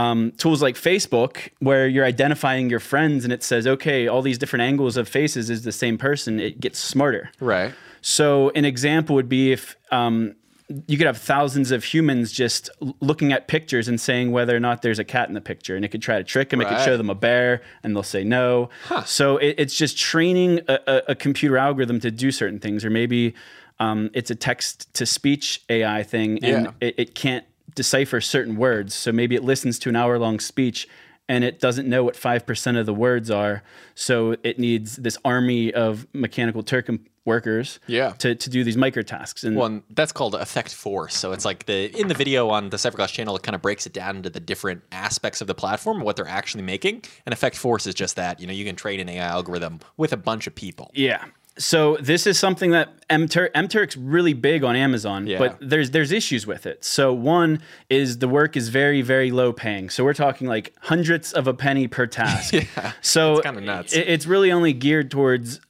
um, 0.00 0.32
tools 0.42 0.60
like 0.66 0.76
Facebook, 0.76 1.34
where 1.68 1.86
you're 1.92 2.04
identifying 2.14 2.70
your 2.70 2.80
friends 2.92 3.24
and 3.24 3.32
it 3.32 3.42
says, 3.42 3.66
okay, 3.66 4.08
all 4.08 4.22
these 4.22 4.38
different 4.38 4.62
angles 4.70 4.96
of 4.96 5.08
faces 5.08 5.50
is 5.50 5.60
the 5.70 5.72
same 5.72 5.96
person, 5.98 6.40
it 6.40 6.54
gets 6.60 6.78
smarter. 6.78 7.24
right. 7.40 7.72
So 8.02 8.50
an 8.60 8.64
example 8.64 9.14
would 9.18 9.28
be 9.28 9.52
if 9.52 9.76
um, 9.90 10.34
you 10.86 10.96
could 10.98 11.06
have 11.12 11.18
thousands 11.18 11.70
of 11.70 11.84
humans 11.84 12.32
just 12.32 12.70
looking 13.00 13.30
at 13.36 13.46
pictures 13.46 13.88
and 13.88 14.00
saying 14.00 14.26
whether 14.32 14.54
or 14.56 14.60
not 14.60 14.80
there's 14.82 14.98
a 14.98 15.04
cat 15.04 15.28
in 15.28 15.34
the 15.34 15.40
picture, 15.52 15.76
and 15.76 15.84
it 15.84 15.88
could 15.88 16.00
try 16.00 16.16
to 16.16 16.24
trick 16.24 16.48
them. 16.50 16.60
It 16.62 16.68
could 16.68 16.80
show 16.88 16.96
them 16.96 17.10
a 17.10 17.14
bear, 17.14 17.60
and 17.82 17.94
they'll 17.94 18.02
say 18.02 18.24
no. 18.24 18.70
Huh. 18.84 19.04
So 19.04 19.36
it, 19.36 19.54
it's 19.58 19.76
just 19.76 19.98
training 19.98 20.60
a, 20.68 20.78
a, 20.86 21.02
a 21.08 21.14
computer 21.14 21.58
algorithm 21.58 22.00
to 22.00 22.10
do 22.10 22.30
certain 22.30 22.58
things, 22.58 22.84
or 22.86 22.90
maybe 22.90 23.34
um, 23.80 24.08
it's 24.14 24.30
a 24.30 24.34
text 24.34 24.74
to 24.94 25.04
speech 25.04 25.62
AI 25.68 26.02
thing, 26.02 26.30
and 26.44 26.64
Yeah. 26.66 26.72
it, 26.88 26.94
it 27.02 27.14
can't 27.14 27.44
decipher 27.84 28.20
certain 28.20 28.56
words. 28.56 28.94
So 28.94 29.10
maybe 29.10 29.34
it 29.34 29.42
listens 29.42 29.78
to 29.80 29.88
an 29.88 29.96
hour 29.96 30.18
long 30.18 30.38
speech 30.40 30.86
and 31.30 31.44
it 31.44 31.60
doesn't 31.60 31.88
know 31.88 32.02
what 32.04 32.14
5% 32.14 32.78
of 32.78 32.84
the 32.86 32.92
words 32.92 33.30
are. 33.30 33.62
So 33.94 34.36
it 34.42 34.58
needs 34.58 34.96
this 34.96 35.16
army 35.24 35.72
of 35.72 36.06
mechanical 36.12 36.62
Turk 36.62 36.90
workers 37.24 37.78
Yeah. 37.86 38.10
to, 38.18 38.34
to 38.34 38.50
do 38.50 38.64
these 38.64 38.76
micro 38.76 39.02
tasks. 39.02 39.44
And 39.44 39.54
Well, 39.56 39.66
and 39.66 39.82
that's 39.90 40.10
called 40.12 40.34
effect 40.34 40.74
force. 40.74 41.16
So 41.16 41.32
it's 41.32 41.44
like 41.44 41.66
the 41.66 41.78
in 41.98 42.08
the 42.08 42.14
video 42.14 42.48
on 42.50 42.70
the 42.70 42.76
Cypherglass 42.78 43.12
channel, 43.12 43.36
it 43.36 43.42
kind 43.42 43.54
of 43.54 43.62
breaks 43.62 43.86
it 43.86 43.92
down 43.92 44.16
into 44.16 44.28
the 44.30 44.40
different 44.40 44.82
aspects 44.92 45.40
of 45.40 45.46
the 45.46 45.54
platform 45.54 45.98
and 45.98 46.04
what 46.04 46.16
they're 46.16 46.26
actually 46.40 46.64
making. 46.64 47.04
And 47.26 47.32
effect 47.32 47.56
force 47.56 47.86
is 47.86 47.94
just 47.94 48.16
that. 48.16 48.40
You 48.40 48.46
know, 48.46 48.52
you 48.52 48.64
can 48.64 48.74
train 48.76 48.98
an 49.00 49.08
AI 49.08 49.24
algorithm 49.24 49.80
with 49.96 50.12
a 50.12 50.16
bunch 50.16 50.46
of 50.46 50.54
people. 50.54 50.90
yeah. 50.94 51.24
So 51.60 51.96
this 52.00 52.26
is 52.26 52.38
something 52.38 52.70
that 52.70 53.06
MTurk, 53.08 53.52
MTurk's 53.52 53.96
really 53.96 54.32
big 54.32 54.64
on 54.64 54.74
Amazon, 54.76 55.26
Yeah. 55.26 55.38
but 55.38 55.58
there's 55.60 55.90
there's 55.90 56.10
issues 56.10 56.46
with 56.46 56.64
it. 56.66 56.84
So 56.84 57.12
one 57.12 57.60
is 57.90 58.18
the 58.18 58.28
work 58.28 58.56
is 58.56 58.68
very 58.70 59.02
very 59.02 59.30
low 59.30 59.52
paying. 59.52 59.90
So 59.90 60.02
we're 60.02 60.14
talking 60.14 60.46
like 60.46 60.72
hundreds 60.80 61.32
of 61.32 61.46
a 61.46 61.54
penny 61.54 61.86
per 61.86 62.06
task. 62.20 62.54
Yeah, 62.54 62.92
So 63.02 63.34
it's 63.34 63.42
kinda 63.42 63.60
nuts. 63.60 63.92
it- 63.92 64.08
it's 64.08 64.26
really 64.26 64.50
only 64.50 64.72
geared 64.72 65.10
towards 65.10 65.60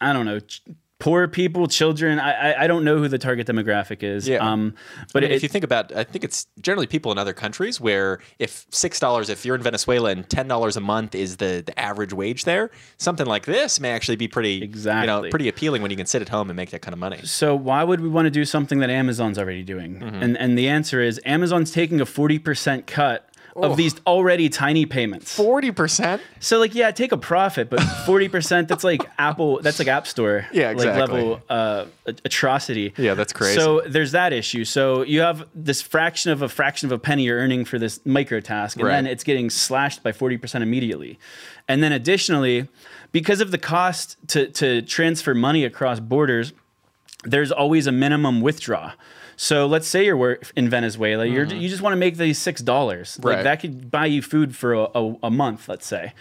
I 0.00 0.12
don't 0.12 0.26
know 0.26 0.40
ch- 0.40 0.62
poor 0.98 1.28
people, 1.28 1.66
children. 1.66 2.18
I, 2.18 2.52
I 2.52 2.64
I 2.64 2.66
don't 2.66 2.84
know 2.84 2.98
who 2.98 3.08
the 3.08 3.18
target 3.18 3.46
demographic 3.46 4.02
is. 4.02 4.28
Yeah. 4.28 4.38
Um, 4.38 4.74
but 5.12 5.22
I 5.22 5.26
mean, 5.26 5.32
it, 5.32 5.36
if 5.36 5.42
you 5.42 5.48
think 5.48 5.64
about, 5.64 5.94
I 5.94 6.04
think 6.04 6.24
it's 6.24 6.46
generally 6.60 6.86
people 6.86 7.12
in 7.12 7.18
other 7.18 7.32
countries 7.32 7.80
where 7.80 8.20
if 8.38 8.66
six 8.70 9.00
dollars, 9.00 9.28
if 9.28 9.44
you're 9.44 9.56
in 9.56 9.62
Venezuela 9.62 10.10
and 10.10 10.28
ten 10.28 10.48
dollars 10.48 10.76
a 10.76 10.80
month 10.80 11.14
is 11.14 11.36
the, 11.38 11.62
the 11.64 11.78
average 11.78 12.12
wage 12.12 12.44
there, 12.44 12.70
something 12.98 13.26
like 13.26 13.46
this 13.46 13.80
may 13.80 13.90
actually 13.90 14.16
be 14.16 14.28
pretty, 14.28 14.62
exactly 14.62 15.00
you 15.02 15.22
know, 15.24 15.30
pretty 15.30 15.48
appealing 15.48 15.82
when 15.82 15.90
you 15.90 15.96
can 15.96 16.06
sit 16.06 16.22
at 16.22 16.28
home 16.28 16.50
and 16.50 16.56
make 16.56 16.70
that 16.70 16.82
kind 16.82 16.92
of 16.92 16.98
money. 16.98 17.20
So 17.24 17.54
why 17.54 17.84
would 17.84 18.00
we 18.00 18.08
want 18.08 18.26
to 18.26 18.30
do 18.30 18.44
something 18.44 18.78
that 18.80 18.90
Amazon's 18.90 19.38
already 19.38 19.62
doing? 19.62 20.00
Mm-hmm. 20.00 20.22
And 20.22 20.38
and 20.38 20.58
the 20.58 20.68
answer 20.68 21.00
is 21.00 21.20
Amazon's 21.24 21.70
taking 21.70 22.00
a 22.00 22.06
40% 22.06 22.86
cut 22.86 23.28
of 23.56 23.76
these 23.76 23.94
already 24.06 24.48
tiny 24.48 24.84
payments. 24.86 25.34
Forty 25.34 25.70
percent. 25.70 26.20
So 26.40 26.58
like 26.58 26.74
yeah, 26.74 26.90
take 26.90 27.12
a 27.12 27.16
profit, 27.16 27.70
but 27.70 27.80
40% 27.80 28.66
that's 28.68 28.82
like 28.84 29.02
Apple 29.18 29.60
that's 29.60 29.78
like 29.78 29.88
App 29.88 30.06
Store 30.06 30.46
Yeah, 30.52 30.68
like 30.68 30.76
exactly. 30.76 31.00
level 31.22 31.40
uh 31.48 31.86
atrocity. 32.24 32.92
Yeah, 32.96 33.14
that's 33.14 33.32
crazy. 33.32 33.58
So 33.58 33.82
there's 33.86 34.12
that 34.12 34.32
issue. 34.32 34.64
So 34.64 35.02
you 35.02 35.20
have 35.20 35.46
this 35.54 35.80
fraction 35.82 36.32
of 36.32 36.42
a 36.42 36.48
fraction 36.48 36.86
of 36.88 36.92
a 36.92 36.98
penny 36.98 37.24
you're 37.24 37.38
earning 37.38 37.64
for 37.64 37.78
this 37.78 38.00
micro 38.04 38.40
task 38.40 38.76
and 38.76 38.86
Right. 38.86 38.92
then 38.94 39.06
it's 39.06 39.24
getting 39.24 39.50
slashed 39.50 40.02
by 40.02 40.12
40% 40.12 40.62
immediately. 40.62 41.18
And 41.68 41.82
then 41.82 41.92
additionally, 41.92 42.68
because 43.12 43.40
of 43.40 43.50
the 43.50 43.58
cost 43.58 44.16
to 44.28 44.48
to 44.48 44.82
transfer 44.82 45.34
money 45.34 45.64
across 45.64 46.00
borders, 46.00 46.52
there's 47.24 47.52
always 47.52 47.86
a 47.86 47.92
minimum 47.92 48.40
withdraw. 48.40 48.92
So 49.36 49.66
let's 49.66 49.88
say 49.88 50.04
you're 50.04 50.38
in 50.56 50.68
Venezuela, 50.68 51.26
you're, 51.26 51.46
mm-hmm. 51.46 51.58
you 51.58 51.68
just 51.68 51.82
want 51.82 51.92
to 51.92 51.98
make 51.98 52.16
these 52.16 52.38
six 52.38 52.60
dollars. 52.60 53.18
Like 53.22 53.42
that 53.42 53.60
could 53.60 53.90
buy 53.90 54.06
you 54.06 54.22
food 54.22 54.54
for 54.56 54.74
a, 54.74 54.88
a, 54.94 55.16
a 55.24 55.30
month, 55.30 55.68
let's 55.68 55.86
say, 55.86 56.12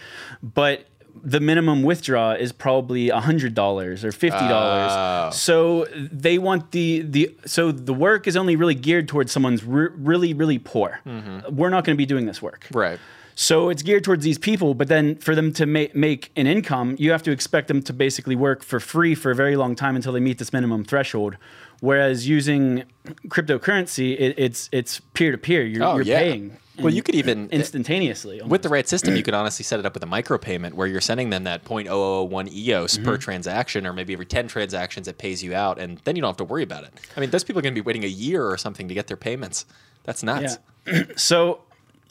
but 0.41 0.87
the 1.23 1.39
minimum 1.39 1.83
withdraw 1.83 2.31
is 2.31 2.51
probably 2.51 3.09
hundred 3.09 3.53
dollars 3.53 4.03
or 4.03 4.11
fifty 4.11 4.47
dollars. 4.47 4.91
Oh. 4.93 5.35
So 5.35 5.85
they 5.93 6.37
want 6.37 6.71
the 6.71 7.01
the 7.01 7.35
so 7.45 7.71
the 7.71 7.93
work 7.93 8.27
is 8.27 8.35
only 8.35 8.55
really 8.55 8.75
geared 8.75 9.07
towards 9.07 9.31
someone's 9.31 9.63
re- 9.63 9.89
really 9.95 10.33
really 10.33 10.59
poor. 10.59 10.99
Mm-hmm. 11.05 11.55
We're 11.55 11.69
not 11.69 11.85
going 11.85 11.95
to 11.95 11.97
be 11.97 12.05
doing 12.05 12.25
this 12.25 12.41
work. 12.41 12.67
Right. 12.71 12.99
So 13.35 13.69
it's 13.69 13.81
geared 13.81 14.03
towards 14.03 14.23
these 14.23 14.37
people, 14.37 14.75
but 14.75 14.89
then 14.89 15.15
for 15.15 15.33
them 15.33 15.51
to 15.53 15.65
ma- 15.65 15.85
make 15.95 16.31
an 16.35 16.45
income, 16.45 16.95
you 16.99 17.11
have 17.11 17.23
to 17.23 17.31
expect 17.31 17.67
them 17.67 17.81
to 17.83 17.93
basically 17.93 18.35
work 18.35 18.63
for 18.63 18.79
free 18.79 19.15
for 19.15 19.31
a 19.31 19.35
very 19.35 19.55
long 19.55 19.75
time 19.75 19.95
until 19.95 20.13
they 20.13 20.19
meet 20.19 20.37
this 20.37 20.53
minimum 20.53 20.83
threshold. 20.83 21.37
Whereas 21.83 22.25
using 22.29 22.83
cryptocurrency, 23.27 24.13
it, 24.17 24.35
it's 24.37 24.69
it's 24.71 25.01
peer 25.13 25.31
to 25.33 25.37
peer. 25.37 25.65
You're 25.65 25.83
Oh, 25.83 25.95
you're 25.95 26.05
yeah. 26.05 26.19
paying. 26.19 26.57
Well, 26.79 26.93
you 26.93 27.03
could 27.03 27.13
even- 27.15 27.49
instantaneously 27.51 28.41
With 28.41 28.61
the 28.63 28.69
right 28.69 28.87
system, 28.87 29.17
you 29.17 29.21
could 29.21 29.33
honestly 29.33 29.63
set 29.63 29.79
it 29.81 29.85
up 29.85 29.93
with 29.93 30.01
a 30.01 30.07
micropayment 30.07 30.73
where 30.73 30.87
you're 30.87 31.01
sending 31.01 31.29
them 31.29 31.43
that 31.43 31.65
0.001 31.65 32.47
EOS 32.51 32.95
Mm-hmm. 32.95 33.05
per 33.05 33.17
transaction, 33.17 33.85
or 33.85 33.91
maybe 33.91 34.13
every 34.13 34.25
10 34.25 34.47
transactions 34.47 35.09
it 35.09 35.17
pays 35.17 35.43
you 35.43 35.53
out, 35.53 35.77
and 35.77 35.99
then 36.05 36.15
you 36.15 36.21
don't 36.21 36.29
have 36.29 36.37
to 36.37 36.45
worry 36.45 36.63
about 36.63 36.85
it. 36.85 36.93
I 37.17 37.19
mean, 37.19 37.29
those 37.31 37.43
people 37.43 37.59
are 37.59 37.61
going 37.61 37.75
to 37.75 37.81
be 37.81 37.85
waiting 37.85 38.05
a 38.05 38.07
year 38.07 38.45
or 38.45 38.57
something 38.57 38.87
to 38.87 38.93
get 38.93 39.07
their 39.07 39.17
payments. 39.17 39.65
That's 40.05 40.23
nuts. 40.23 40.57
Yeah. 40.87 41.03
so 41.17 41.59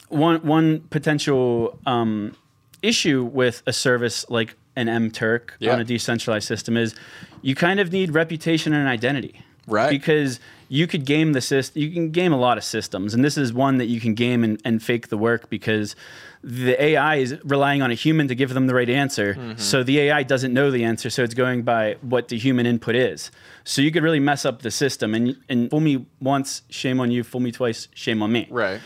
one 0.09 0.37
one 0.45 0.81
potential 0.91 1.79
um, 1.87 2.35
issue 2.83 3.23
with 3.23 3.63
a 3.65 3.73
service 3.73 4.23
like 4.29 4.53
an 4.75 4.85
MTurk 4.87 5.49
Yeah. 5.59 5.73
on 5.73 5.81
a 5.81 5.83
decentralized 5.83 6.47
system 6.47 6.77
is 6.77 6.93
you 7.41 7.55
kind 7.55 7.79
of 7.79 7.91
need 7.91 8.13
reputation 8.13 8.71
and 8.73 8.87
identity. 8.87 9.41
Right. 9.67 9.89
Because 9.89 10.39
you 10.69 10.87
could 10.87 11.05
game 11.05 11.33
the 11.33 11.41
system. 11.41 11.81
You 11.81 11.91
can 11.91 12.11
game 12.11 12.33
a 12.33 12.37
lot 12.37 12.57
of 12.57 12.63
systems, 12.63 13.13
and 13.13 13.23
this 13.23 13.37
is 13.37 13.53
one 13.53 13.77
that 13.77 13.85
you 13.85 14.01
can 14.01 14.13
game 14.15 14.43
and, 14.43 14.61
and 14.65 14.81
fake 14.81 15.09
the 15.09 15.17
work 15.17 15.49
because 15.49 15.95
the 16.43 16.81
AI 16.83 17.17
is 17.17 17.37
relying 17.45 17.81
on 17.81 17.91
a 17.91 17.93
human 17.93 18.27
to 18.27 18.35
give 18.35 18.53
them 18.53 18.67
the 18.67 18.73
right 18.73 18.89
answer. 18.89 19.35
Mm-hmm. 19.35 19.59
So 19.59 19.83
the 19.83 19.99
AI 19.99 20.23
doesn't 20.23 20.53
know 20.53 20.71
the 20.71 20.83
answer, 20.83 21.09
so 21.09 21.23
it's 21.23 21.33
going 21.33 21.61
by 21.61 21.95
what 22.01 22.27
the 22.27 22.37
human 22.37 22.65
input 22.65 22.95
is. 22.95 23.31
So 23.63 23.81
you 23.81 23.91
could 23.91 24.03
really 24.03 24.19
mess 24.19 24.45
up 24.45 24.61
the 24.61 24.71
system. 24.71 25.13
And 25.13 25.37
and 25.47 25.69
fool 25.69 25.79
me 25.79 26.05
once, 26.19 26.63
shame 26.69 26.99
on 26.99 27.11
you. 27.11 27.23
Fool 27.23 27.41
me 27.41 27.51
twice, 27.51 27.87
shame 27.93 28.21
on 28.21 28.31
me. 28.31 28.47
Right. 28.49 28.81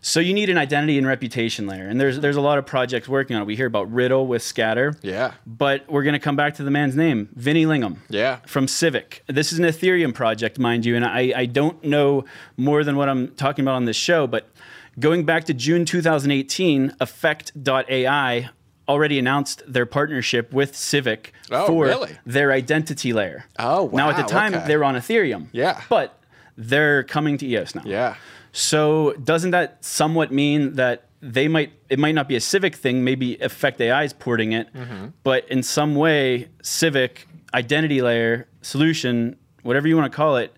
So 0.00 0.20
you 0.20 0.32
need 0.32 0.48
an 0.48 0.56
identity 0.58 0.96
and 0.98 1.06
reputation 1.06 1.66
layer, 1.66 1.86
and 1.88 2.00
there's 2.00 2.20
there's 2.20 2.36
a 2.36 2.40
lot 2.40 2.58
of 2.58 2.66
projects 2.66 3.08
working 3.08 3.34
on 3.36 3.42
it. 3.42 3.46
We 3.46 3.56
hear 3.56 3.66
about 3.66 3.92
RIDL 3.92 4.26
with 4.26 4.42
Scatter, 4.42 4.94
Yeah. 5.02 5.32
but 5.46 5.84
we're 5.90 6.04
gonna 6.04 6.20
come 6.20 6.36
back 6.36 6.54
to 6.54 6.62
the 6.62 6.70
man's 6.70 6.94
name, 6.96 7.28
Vinny 7.34 7.64
Lingham, 7.66 7.96
Yeah. 8.08 8.36
from 8.46 8.68
Civic. 8.68 9.22
This 9.26 9.52
is 9.52 9.58
an 9.58 9.64
Ethereum 9.64 10.14
project, 10.14 10.58
mind 10.58 10.86
you, 10.86 10.94
and 10.96 11.04
I 11.04 11.32
I 11.36 11.46
don't 11.46 11.82
know 11.84 12.24
more 12.56 12.84
than 12.84 12.96
what 12.96 13.08
I'm 13.08 13.28
talking 13.34 13.64
about 13.64 13.74
on 13.74 13.84
this 13.86 13.96
show, 13.96 14.26
but 14.26 14.48
going 14.98 15.24
back 15.24 15.44
to 15.44 15.54
June 15.54 15.84
2018, 15.84 16.92
Effect.ai 17.00 18.48
already 18.88 19.18
announced 19.18 19.62
their 19.66 19.84
partnership 19.84 20.52
with 20.52 20.74
Civic 20.74 21.32
Oh, 21.50 21.66
for 21.66 21.84
really? 21.86 22.16
their 22.24 22.52
identity 22.52 23.12
layer. 23.12 23.44
Oh, 23.58 23.82
wow. 23.84 23.96
Now 23.98 24.10
at 24.10 24.16
the 24.16 24.22
time 24.22 24.54
okay. 24.54 24.66
they 24.66 24.76
were 24.76 24.84
on 24.84 24.94
Ethereum. 24.94 25.48
Yeah. 25.52 25.82
But 25.90 26.18
they're 26.56 27.02
coming 27.02 27.36
to 27.38 27.46
EOS 27.46 27.74
now. 27.74 27.82
Yeah. 27.84 28.14
So 28.52 29.12
doesn't 29.24 29.50
that 29.52 29.84
somewhat 29.84 30.32
mean 30.32 30.74
that 30.74 31.04
they 31.20 31.48
might 31.48 31.72
it 31.88 31.98
might 31.98 32.14
not 32.14 32.28
be 32.28 32.36
a 32.36 32.40
Civic 32.40 32.74
thing, 32.76 33.02
maybe 33.04 33.36
Effect 33.40 33.80
AI 33.80 34.04
is 34.04 34.12
porting 34.12 34.52
it, 34.52 34.72
Mm-hmm. 34.72 35.06
but 35.22 35.48
in 35.48 35.62
some 35.62 35.94
way 35.94 36.48
Civic 36.62 37.26
identity 37.54 38.02
layer 38.02 38.46
solution, 38.62 39.36
whatever 39.62 39.88
you 39.88 39.96
want 39.96 40.10
to 40.12 40.16
call 40.16 40.36
it, 40.36 40.54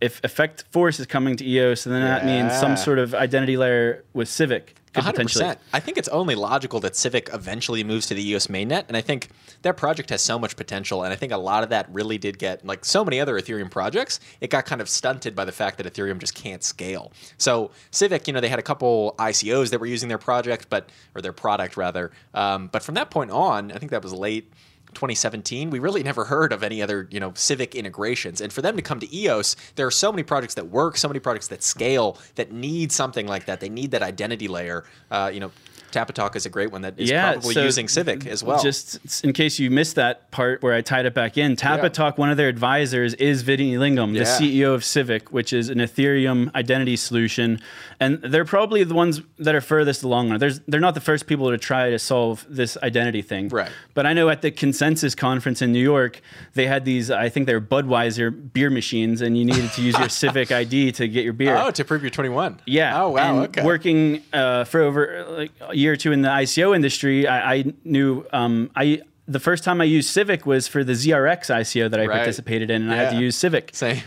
if 0.00 0.22
Effect 0.22 0.64
Force 0.70 1.00
is 1.00 1.06
coming 1.06 1.36
to 1.36 1.44
EOS, 1.44 1.84
then 1.84 2.02
that 2.02 2.24
means 2.24 2.52
some 2.58 2.76
sort 2.76 2.98
of 3.00 3.14
identity 3.14 3.56
layer 3.56 4.04
with 4.12 4.28
Civic 4.28 4.76
could 4.92 5.04
hundred 5.04 5.16
potentially. 5.16 5.44
percent. 5.44 5.60
I 5.72 5.80
think 5.80 5.98
it's 5.98 6.08
only 6.08 6.34
logical 6.34 6.80
that 6.80 6.96
Civic 6.96 7.30
eventually 7.32 7.84
moves 7.84 8.06
to 8.06 8.14
the 8.14 8.26
EOS 8.28 8.46
mainnet, 8.48 8.84
and 8.88 8.96
I 8.96 9.00
think 9.00 9.28
that 9.62 9.76
project 9.76 10.10
has 10.10 10.22
so 10.22 10.38
much 10.38 10.56
potential. 10.56 11.02
And 11.02 11.12
I 11.12 11.16
think 11.16 11.32
a 11.32 11.36
lot 11.36 11.62
of 11.62 11.70
that 11.70 11.92
really 11.92 12.18
did 12.18 12.38
get 12.38 12.64
like 12.64 12.84
so 12.84 13.04
many 13.04 13.20
other 13.20 13.38
Ethereum 13.38 13.70
projects. 13.70 14.20
It 14.40 14.50
got 14.50 14.66
kind 14.66 14.80
of 14.80 14.88
stunted 14.88 15.34
by 15.34 15.44
the 15.44 15.52
fact 15.52 15.78
that 15.78 15.92
Ethereum 15.92 16.18
just 16.18 16.34
can't 16.34 16.62
scale. 16.62 17.12
So 17.36 17.70
Civic, 17.90 18.26
you 18.26 18.32
know, 18.32 18.40
they 18.40 18.48
had 18.48 18.58
a 18.58 18.62
couple 18.62 19.14
ICOs 19.18 19.70
that 19.70 19.80
were 19.80 19.86
using 19.86 20.08
their 20.08 20.18
project, 20.18 20.68
but 20.68 20.88
or 21.14 21.22
their 21.22 21.32
product 21.32 21.76
rather. 21.76 22.10
Um, 22.34 22.68
but 22.68 22.82
from 22.82 22.94
that 22.94 23.10
point 23.10 23.30
on, 23.30 23.72
I 23.72 23.78
think 23.78 23.90
that 23.90 24.02
was 24.02 24.12
late. 24.12 24.50
2017, 24.94 25.70
we 25.70 25.78
really 25.78 26.02
never 26.02 26.24
heard 26.24 26.52
of 26.52 26.62
any 26.62 26.82
other, 26.82 27.08
you 27.10 27.20
know, 27.20 27.32
Civic 27.34 27.74
integrations. 27.74 28.40
And 28.40 28.52
for 28.52 28.62
them 28.62 28.76
to 28.76 28.82
come 28.82 29.00
to 29.00 29.16
EOS, 29.16 29.56
there 29.76 29.86
are 29.86 29.90
so 29.90 30.10
many 30.12 30.22
projects 30.22 30.54
that 30.54 30.68
work, 30.68 30.96
so 30.96 31.08
many 31.08 31.20
projects 31.20 31.48
that 31.48 31.62
scale, 31.62 32.18
that 32.34 32.52
need 32.52 32.92
something 32.92 33.26
like 33.26 33.46
that. 33.46 33.60
They 33.60 33.68
need 33.68 33.90
that 33.92 34.02
identity 34.02 34.48
layer. 34.48 34.84
Uh, 35.10 35.30
you 35.32 35.40
know, 35.40 35.52
Tapatalk 35.92 36.36
is 36.36 36.46
a 36.46 36.50
great 36.50 36.70
one 36.72 36.82
that 36.82 36.94
is 36.98 37.10
yeah, 37.10 37.32
probably 37.32 37.54
so 37.54 37.62
using 37.62 37.88
Civic 37.88 38.26
as 38.26 38.42
well. 38.44 38.62
Just 38.62 39.24
in 39.24 39.32
case 39.32 39.58
you 39.58 39.70
missed 39.70 39.94
that 39.96 40.30
part 40.30 40.62
where 40.62 40.74
I 40.74 40.80
tied 40.80 41.06
it 41.06 41.14
back 41.14 41.36
in, 41.38 41.56
Tapatalk, 41.56 42.18
one 42.18 42.30
of 42.30 42.36
their 42.36 42.48
advisors 42.48 43.14
is 43.14 43.42
Vinny 43.42 43.74
Lingham, 43.76 44.12
the 44.12 44.20
Yeah. 44.20 44.24
CEO 44.24 44.74
of 44.74 44.84
Civic, 44.84 45.32
which 45.32 45.52
is 45.52 45.68
an 45.68 45.78
Ethereum 45.78 46.54
identity 46.54 46.96
solution, 46.96 47.60
and 48.00 48.20
they're 48.22 48.44
probably 48.44 48.84
the 48.84 48.94
ones 48.94 49.20
that 49.38 49.54
are 49.54 49.60
furthest 49.60 50.02
along. 50.02 50.38
There's, 50.38 50.60
they're 50.68 50.80
not 50.80 50.94
the 50.94 51.00
first 51.00 51.26
people 51.26 51.50
to 51.50 51.58
try 51.58 51.90
to 51.90 51.98
solve 51.98 52.46
this 52.48 52.76
identity 52.82 53.22
thing, 53.22 53.48
Right. 53.48 53.70
But 53.94 54.06
I 54.06 54.12
know 54.12 54.28
at 54.28 54.42
the 54.42 54.50
Consensus 54.50 55.14
conference 55.14 55.62
in 55.62 55.72
New 55.72 55.82
York, 55.82 56.20
they 56.54 56.66
had 56.66 56.84
these. 56.84 57.10
I 57.10 57.28
think 57.28 57.46
they're 57.46 57.60
Budweiser 57.60 58.52
beer 58.52 58.70
machines, 58.70 59.20
and 59.22 59.36
you 59.36 59.44
needed 59.44 59.70
to 59.72 59.82
use 59.82 59.98
your 59.98 60.08
Civic 60.22 60.52
ID 60.52 60.92
to 60.92 61.08
get 61.08 61.24
your 61.24 61.32
beer. 61.32 61.56
oh, 61.56 61.70
to 61.70 61.84
prove 61.84 62.02
you're 62.02 62.10
21. 62.10 62.60
Yeah. 62.66 63.02
Oh, 63.02 63.10
wow. 63.10 63.36
And 63.38 63.48
okay. 63.48 63.64
working 63.64 64.22
uh, 64.32 64.64
for 64.64 64.80
over 64.82 65.24
like 65.30 65.52
year 65.78 65.92
or 65.92 65.96
two 65.96 66.12
in 66.12 66.22
the 66.22 66.28
ICO 66.28 66.74
industry, 66.74 67.26
I, 67.26 67.54
I 67.54 67.64
knew 67.84 68.24
um, 68.32 68.70
I 68.76 69.02
the 69.26 69.40
first 69.40 69.62
time 69.64 69.80
I 69.80 69.84
used 69.84 70.08
Civic 70.10 70.46
was 70.46 70.66
for 70.68 70.82
the 70.84 70.94
ZRX 70.94 71.50
ICO 71.54 71.90
that 71.90 72.00
I 72.00 72.06
Right. 72.06 72.16
participated 72.16 72.70
in, 72.70 72.82
and 72.82 72.92
I 72.92 72.96
had 72.96 73.10
to 73.10 73.16
use 73.20 73.36
Civic. 73.36 73.70
Same. 73.74 74.02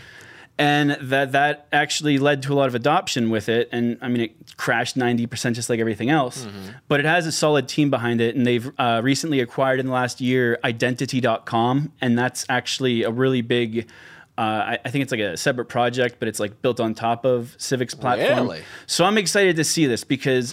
and 0.58 0.90
that 1.00 1.32
that 1.32 1.66
actually 1.72 2.18
led 2.18 2.42
to 2.42 2.52
a 2.52 2.56
lot 2.56 2.68
of 2.68 2.74
adoption 2.74 3.30
with 3.30 3.48
it 3.48 3.70
and 3.72 3.96
i 4.02 4.06
mean 4.06 4.20
it 4.20 4.32
crashed 4.58 4.98
90% 4.98 5.54
just 5.54 5.70
like 5.70 5.80
everything 5.80 6.10
else 6.10 6.46
but 6.88 7.00
it 7.00 7.06
has 7.06 7.26
a 7.26 7.32
solid 7.32 7.66
team 7.66 7.88
behind 7.88 8.20
it 8.20 8.36
and 8.36 8.46
they've 8.46 8.70
uh, 8.78 9.00
recently 9.02 9.40
acquired 9.40 9.80
in 9.80 9.86
the 9.86 9.92
last 9.92 10.20
year 10.20 10.58
identity.com 10.62 11.92
and 12.00 12.18
that's 12.18 12.44
actually 12.48 13.02
a 13.02 13.10
really 13.10 13.40
big 13.42 13.88
uh, 14.38 14.40
I, 14.40 14.78
I 14.84 14.90
think 14.90 15.02
it's 15.02 15.12
like 15.12 15.20
a 15.20 15.36
separate 15.36 15.66
project, 15.66 16.16
but 16.18 16.26
it's 16.26 16.40
like 16.40 16.62
built 16.62 16.80
on 16.80 16.94
top 16.94 17.26
of 17.26 17.54
Civic's 17.58 17.94
platform. 17.94 18.46
Really? 18.48 18.62
So 18.86 19.04
I'm 19.04 19.18
excited 19.18 19.56
to 19.56 19.64
see 19.64 19.84
this 19.86 20.04
because 20.04 20.52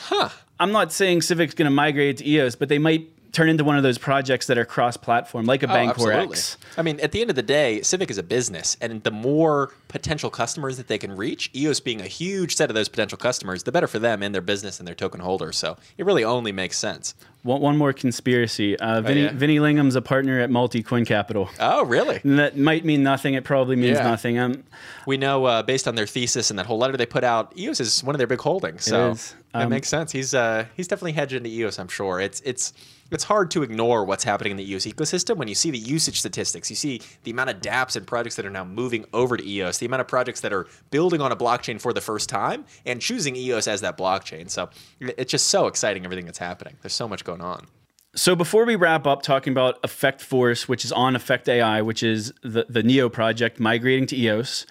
I'm 0.59 0.71
not 0.71 0.91
saying 0.91 1.21
Civic's 1.21 1.53
going 1.53 1.65
to 1.65 1.71
migrate 1.71 2.17
to 2.17 2.27
EOS, 2.27 2.55
but 2.55 2.69
they 2.69 2.79
might 2.79 3.09
turn 3.31 3.47
into 3.49 3.63
one 3.63 3.77
of 3.77 3.83
those 3.83 3.97
projects 3.97 4.47
that 4.47 4.57
are 4.57 4.65
cross-platform, 4.65 5.45
like 5.45 5.61
a 5.63 5.67
Oh, 5.69 5.73
Bancor. 5.75 6.11
X. 6.31 6.57
I 6.77 6.81
mean, 6.81 6.99
at 6.99 7.11
the 7.11 7.21
end 7.21 7.29
of 7.29 7.35
the 7.35 7.43
day, 7.43 7.81
Civic 7.81 8.09
is 8.09 8.17
a 8.17 8.23
business, 8.23 8.75
and 8.81 9.03
the 9.03 9.11
more 9.11 9.71
potential 9.87 10.29
customers 10.29 10.77
that 10.77 10.87
they 10.87 10.97
can 10.97 11.15
reach, 11.15 11.49
EOS 11.55 11.79
being 11.79 12.01
a 12.01 12.07
huge 12.07 12.55
set 12.55 12.69
of 12.69 12.75
those 12.75 12.89
potential 12.89 13.17
customers, 13.17 13.63
the 13.63 13.71
better 13.71 13.87
for 13.87 13.99
them 13.99 14.21
and 14.23 14.33
their 14.33 14.41
business 14.41 14.79
and 14.79 14.87
their 14.87 14.95
token 14.95 15.19
holders. 15.21 15.57
So 15.57 15.77
it 15.97 16.05
really 16.05 16.23
only 16.23 16.51
makes 16.51 16.77
sense. 16.77 17.15
One, 17.43 17.61
one 17.61 17.77
more 17.77 17.93
conspiracy. 17.93 18.77
Uh, 18.77 19.01
Vinny, 19.01 19.23
yeah? 19.23 19.31
Vinny 19.33 19.59
Lingham's 19.59 19.95
a 19.95 20.01
partner 20.01 20.39
at 20.41 20.49
Multicoin 20.49 21.05
Capital. 21.07 21.49
Oh, 21.59 21.85
really? 21.85 22.19
And 22.23 22.37
that 22.37 22.57
might 22.57 22.83
mean 22.83 23.01
nothing. 23.01 23.33
It 23.35 23.43
probably 23.45 23.75
means 23.77 23.97
Yeah. 23.97 24.03
nothing. 24.03 24.37
Um, 24.37 24.63
We 25.05 25.17
know 25.17 25.45
uh, 25.45 25.63
based 25.63 25.87
on 25.87 25.95
their 25.95 26.05
thesis 26.05 26.49
and 26.49 26.59
that 26.59 26.65
whole 26.65 26.77
letter 26.77 26.97
they 26.97 27.05
put 27.05 27.23
out, 27.23 27.57
EOS 27.57 27.79
is 27.79 28.03
one 28.03 28.13
of 28.13 28.17
their 28.17 28.27
big 28.27 28.41
holdings. 28.41 28.83
So 28.83 29.13
that 29.13 29.63
Um, 29.63 29.69
makes 29.69 29.87
sense. 29.87 30.11
He's 30.11 30.33
uh, 30.35 30.65
he's 30.75 30.87
definitely 30.87 31.13
hedged 31.13 31.33
into 31.33 31.49
EOS. 31.49 31.79
I'm 31.79 31.87
sure. 31.87 32.19
It's 32.19 32.41
it's 32.45 32.73
it's 33.11 33.23
hard 33.23 33.51
to 33.51 33.63
ignore 33.63 34.05
what's 34.05 34.23
happening 34.23 34.51
in 34.51 34.57
the 34.57 34.71
EOS 34.71 34.85
ecosystem 34.85 35.37
when 35.37 35.47
you 35.47 35.55
see 35.55 35.71
the 35.71 35.77
usage 35.77 36.19
statistics. 36.19 36.69
You 36.69 36.75
see 36.75 37.01
the 37.23 37.31
amount 37.31 37.49
of 37.49 37.61
DApps 37.61 37.95
and 37.95 38.05
projects 38.05 38.35
that 38.35 38.45
are 38.45 38.51
now 38.51 38.63
moving 38.63 39.05
over 39.13 39.37
to 39.37 39.47
EOS, 39.47 39.79
the 39.79 39.85
amount 39.85 40.01
of 40.01 40.07
projects 40.07 40.41
that 40.41 40.53
are 40.53 40.67
building 40.91 41.21
on 41.21 41.31
a 41.31 41.35
blockchain 41.35 41.81
for 41.81 41.93
the 41.93 42.01
first 42.01 42.29
time 42.29 42.65
and 42.85 43.01
choosing 43.01 43.35
EOS 43.35 43.67
as 43.67 43.81
that 43.81 43.97
blockchain. 43.97 44.49
So 44.49 44.69
it's 44.99 45.31
just 45.31 45.47
so 45.47 45.67
exciting 45.67 46.05
everything 46.05 46.25
that's 46.25 46.39
happening. 46.39 46.77
There's 46.81 46.93
so 46.93 47.07
much 47.07 47.23
going 47.23 47.41
on. 47.41 47.67
So 48.15 48.35
before 48.35 48.65
we 48.65 48.75
wrap 48.75 49.05
up 49.05 49.21
talking 49.21 49.53
about 49.53 49.79
Effect 49.83 50.21
Force, 50.21 50.67
which 50.67 50.83
is 50.83 50.91
on 50.91 51.15
Effect 51.15 51.47
AI, 51.47 51.81
which 51.81 52.01
is 52.01 52.33
the, 52.41 52.65
the 52.67 52.81
Neo 52.81 53.07
project 53.07 53.59
migrating 53.59 54.07
to 54.07 54.17
EOS, 54.17 54.65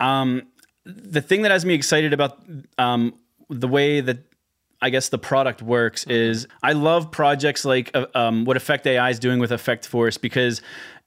um, 0.00 0.42
the 0.84 1.22
thing 1.22 1.42
that 1.42 1.52
has 1.52 1.64
me 1.64 1.74
excited 1.74 2.12
about 2.12 2.42
um, 2.78 3.14
the 3.48 3.68
way 3.68 4.00
that 4.00 4.31
I 4.82 4.90
guess 4.90 5.08
the 5.08 5.18
product 5.18 5.62
works 5.62 6.04
is 6.08 6.46
I 6.62 6.72
love 6.72 7.10
projects 7.12 7.64
like 7.64 7.90
uh, 7.94 8.06
um, 8.14 8.44
what 8.44 8.56
Effect 8.56 8.84
AI 8.86 9.10
is 9.10 9.18
doing 9.20 9.38
with 9.38 9.52
Effect 9.52 9.86
Force 9.86 10.18
because 10.18 10.60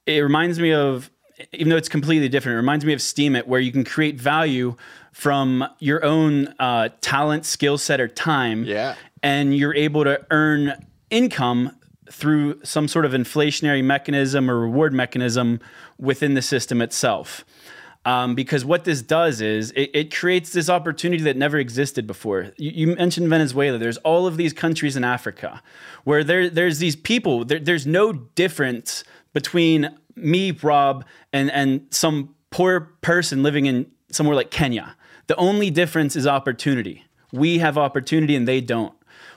it 0.06 0.20
reminds 0.20 0.58
me 0.58 0.72
of, 0.72 1.10
even 1.52 1.68
though 1.68 1.76
it's 1.76 1.90
completely 1.90 2.28
different, 2.30 2.54
it 2.54 2.56
reminds 2.56 2.86
me 2.86 2.94
of 2.94 3.00
Steemit 3.00 3.46
where 3.46 3.60
you 3.60 3.70
can 3.70 3.84
create 3.84 4.18
value 4.18 4.74
from 5.12 5.66
your 5.78 6.02
own 6.04 6.48
uh, 6.58 6.88
talent, 7.02 7.44
skill 7.44 7.76
set, 7.76 8.00
or 8.00 8.08
time 8.08 8.64
Yeah. 8.64 8.94
and 9.22 9.54
you're 9.54 9.74
able 9.74 10.04
to 10.04 10.24
earn 10.30 10.72
income 11.10 11.76
through 12.10 12.58
some 12.62 12.88
sort 12.88 13.04
of 13.04 13.12
inflationary 13.12 13.84
mechanism 13.84 14.50
or 14.50 14.58
reward 14.60 14.94
mechanism 14.94 15.60
within 15.98 16.34
the 16.34 16.42
system 16.42 16.80
itself. 16.80 17.44
Um, 18.06 18.36
because 18.36 18.64
what 18.64 18.84
this 18.84 19.02
does 19.02 19.40
is 19.40 19.72
it, 19.72 19.90
it 19.92 20.14
creates 20.14 20.52
this 20.52 20.70
opportunity 20.70 21.24
that 21.24 21.36
never 21.36 21.58
existed 21.58 22.06
before. 22.06 22.52
You, 22.56 22.70
you 22.70 22.96
mentioned 22.96 23.28
Venezuela. 23.28 23.78
There's 23.78 23.96
all 23.98 24.28
of 24.28 24.36
these 24.36 24.52
countries 24.52 24.96
in 24.96 25.02
Africa 25.02 25.60
where 26.04 26.22
there, 26.22 26.48
there's 26.48 26.78
these 26.78 26.94
people. 26.94 27.44
There, 27.44 27.58
there's 27.58 27.84
no 27.84 28.12
difference 28.12 29.02
between 29.32 29.90
me, 30.14 30.52
Rob, 30.52 31.04
and 31.32 31.50
and 31.50 31.86
some 31.90 32.34
poor 32.50 32.92
person 33.02 33.42
living 33.42 33.66
in 33.66 33.90
somewhere 34.10 34.36
like 34.36 34.50
Kenya. 34.50 34.96
The 35.26 35.36
only 35.36 35.70
difference 35.70 36.14
is 36.14 36.26
opportunity. 36.28 37.04
We 37.32 37.58
have 37.58 37.76
opportunity 37.76 38.36
and 38.36 38.46
they 38.46 38.60
don't. 38.60 38.94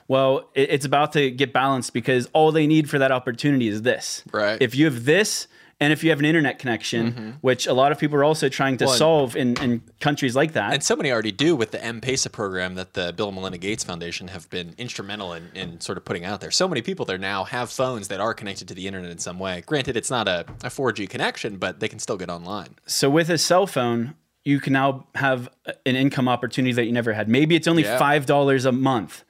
Well, 0.07 0.49
it, 0.53 0.69
it's 0.69 0.85
about 0.85 1.11
to 1.13 1.31
get 1.31 1.53
balanced 1.53 1.93
because 1.93 2.29
all 2.33 2.51
they 2.51 2.67
need 2.67 2.89
for 2.89 2.99
that 2.99 3.11
opportunity 3.11 3.67
is 3.67 3.81
this. 3.81 4.23
Right. 4.31 4.61
If 4.61 4.75
you 4.75 4.85
have 4.85 5.05
this, 5.05 5.47
and 5.81 5.93
if 5.93 6.03
you 6.03 6.09
have 6.09 6.19
an 6.19 6.25
internet 6.25 6.59
connection, 6.59 7.11
mm-hmm. 7.11 7.29
which 7.41 7.65
a 7.65 7.73
lot 7.73 7.91
of 7.91 7.99
people 7.99 8.17
are 8.17 8.23
also 8.23 8.49
trying 8.49 8.75
to 8.77 8.85
Well, 8.85 8.95
solve 8.95 9.35
in, 9.35 9.55
in 9.61 9.81
countries 10.01 10.35
like 10.35 10.53
that, 10.53 10.73
And 10.73 10.83
so 10.83 10.95
many 10.95 11.11
already 11.11 11.31
do 11.31 11.55
with 11.55 11.71
the 11.71 11.83
M-Pesa 11.83 12.31
program 12.31 12.75
that 12.75 12.93
the 12.95 13.13
Bill 13.13 13.27
and 13.29 13.35
Melinda 13.35 13.57
Gates 13.57 13.83
Foundation 13.83 14.27
have 14.27 14.49
been 14.49 14.75
instrumental 14.77 15.33
in, 15.33 15.49
in 15.55 15.79
sort 15.79 15.97
of 15.97 16.03
putting 16.03 16.25
out 16.25 16.41
there. 16.41 16.51
So 16.51 16.67
many 16.67 16.81
people 16.81 17.05
there 17.05 17.17
now 17.17 17.45
have 17.45 17.69
phones 17.69 18.09
that 18.09 18.19
are 18.19 18.33
connected 18.33 18.67
to 18.67 18.73
the 18.73 18.87
internet 18.87 19.09
in 19.09 19.19
some 19.19 19.39
way. 19.39 19.63
Granted, 19.65 19.95
it's 19.95 20.09
not 20.11 20.27
a, 20.27 20.41
a 20.63 20.69
4G 20.69 21.09
connection, 21.09 21.57
but 21.57 21.79
they 21.79 21.87
can 21.87 21.99
still 21.99 22.17
get 22.17 22.29
online. 22.29 22.75
So 22.85 23.09
with 23.09 23.29
a 23.29 23.37
cell 23.37 23.65
phone, 23.65 24.15
you 24.43 24.59
can 24.59 24.73
now 24.73 25.07
have 25.15 25.49
an 25.85 25.95
income 25.95 26.27
opportunity 26.27 26.73
that 26.73 26.85
you 26.85 26.91
never 26.91 27.13
had. 27.13 27.29
Maybe 27.29 27.55
it's 27.55 27.67
only 27.67 27.83
Yeah. 27.83 27.97
five 27.97 28.25
dollars 28.25 28.65
a 28.65 28.71
month, 28.71 29.23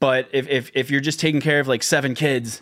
but 0.00 0.28
if, 0.32 0.48
if 0.48 0.70
if 0.74 0.90
you're 0.90 1.00
just 1.00 1.18
taking 1.20 1.40
care 1.40 1.58
of 1.60 1.66
like 1.68 1.82
seven 1.82 2.14
kids 2.14 2.60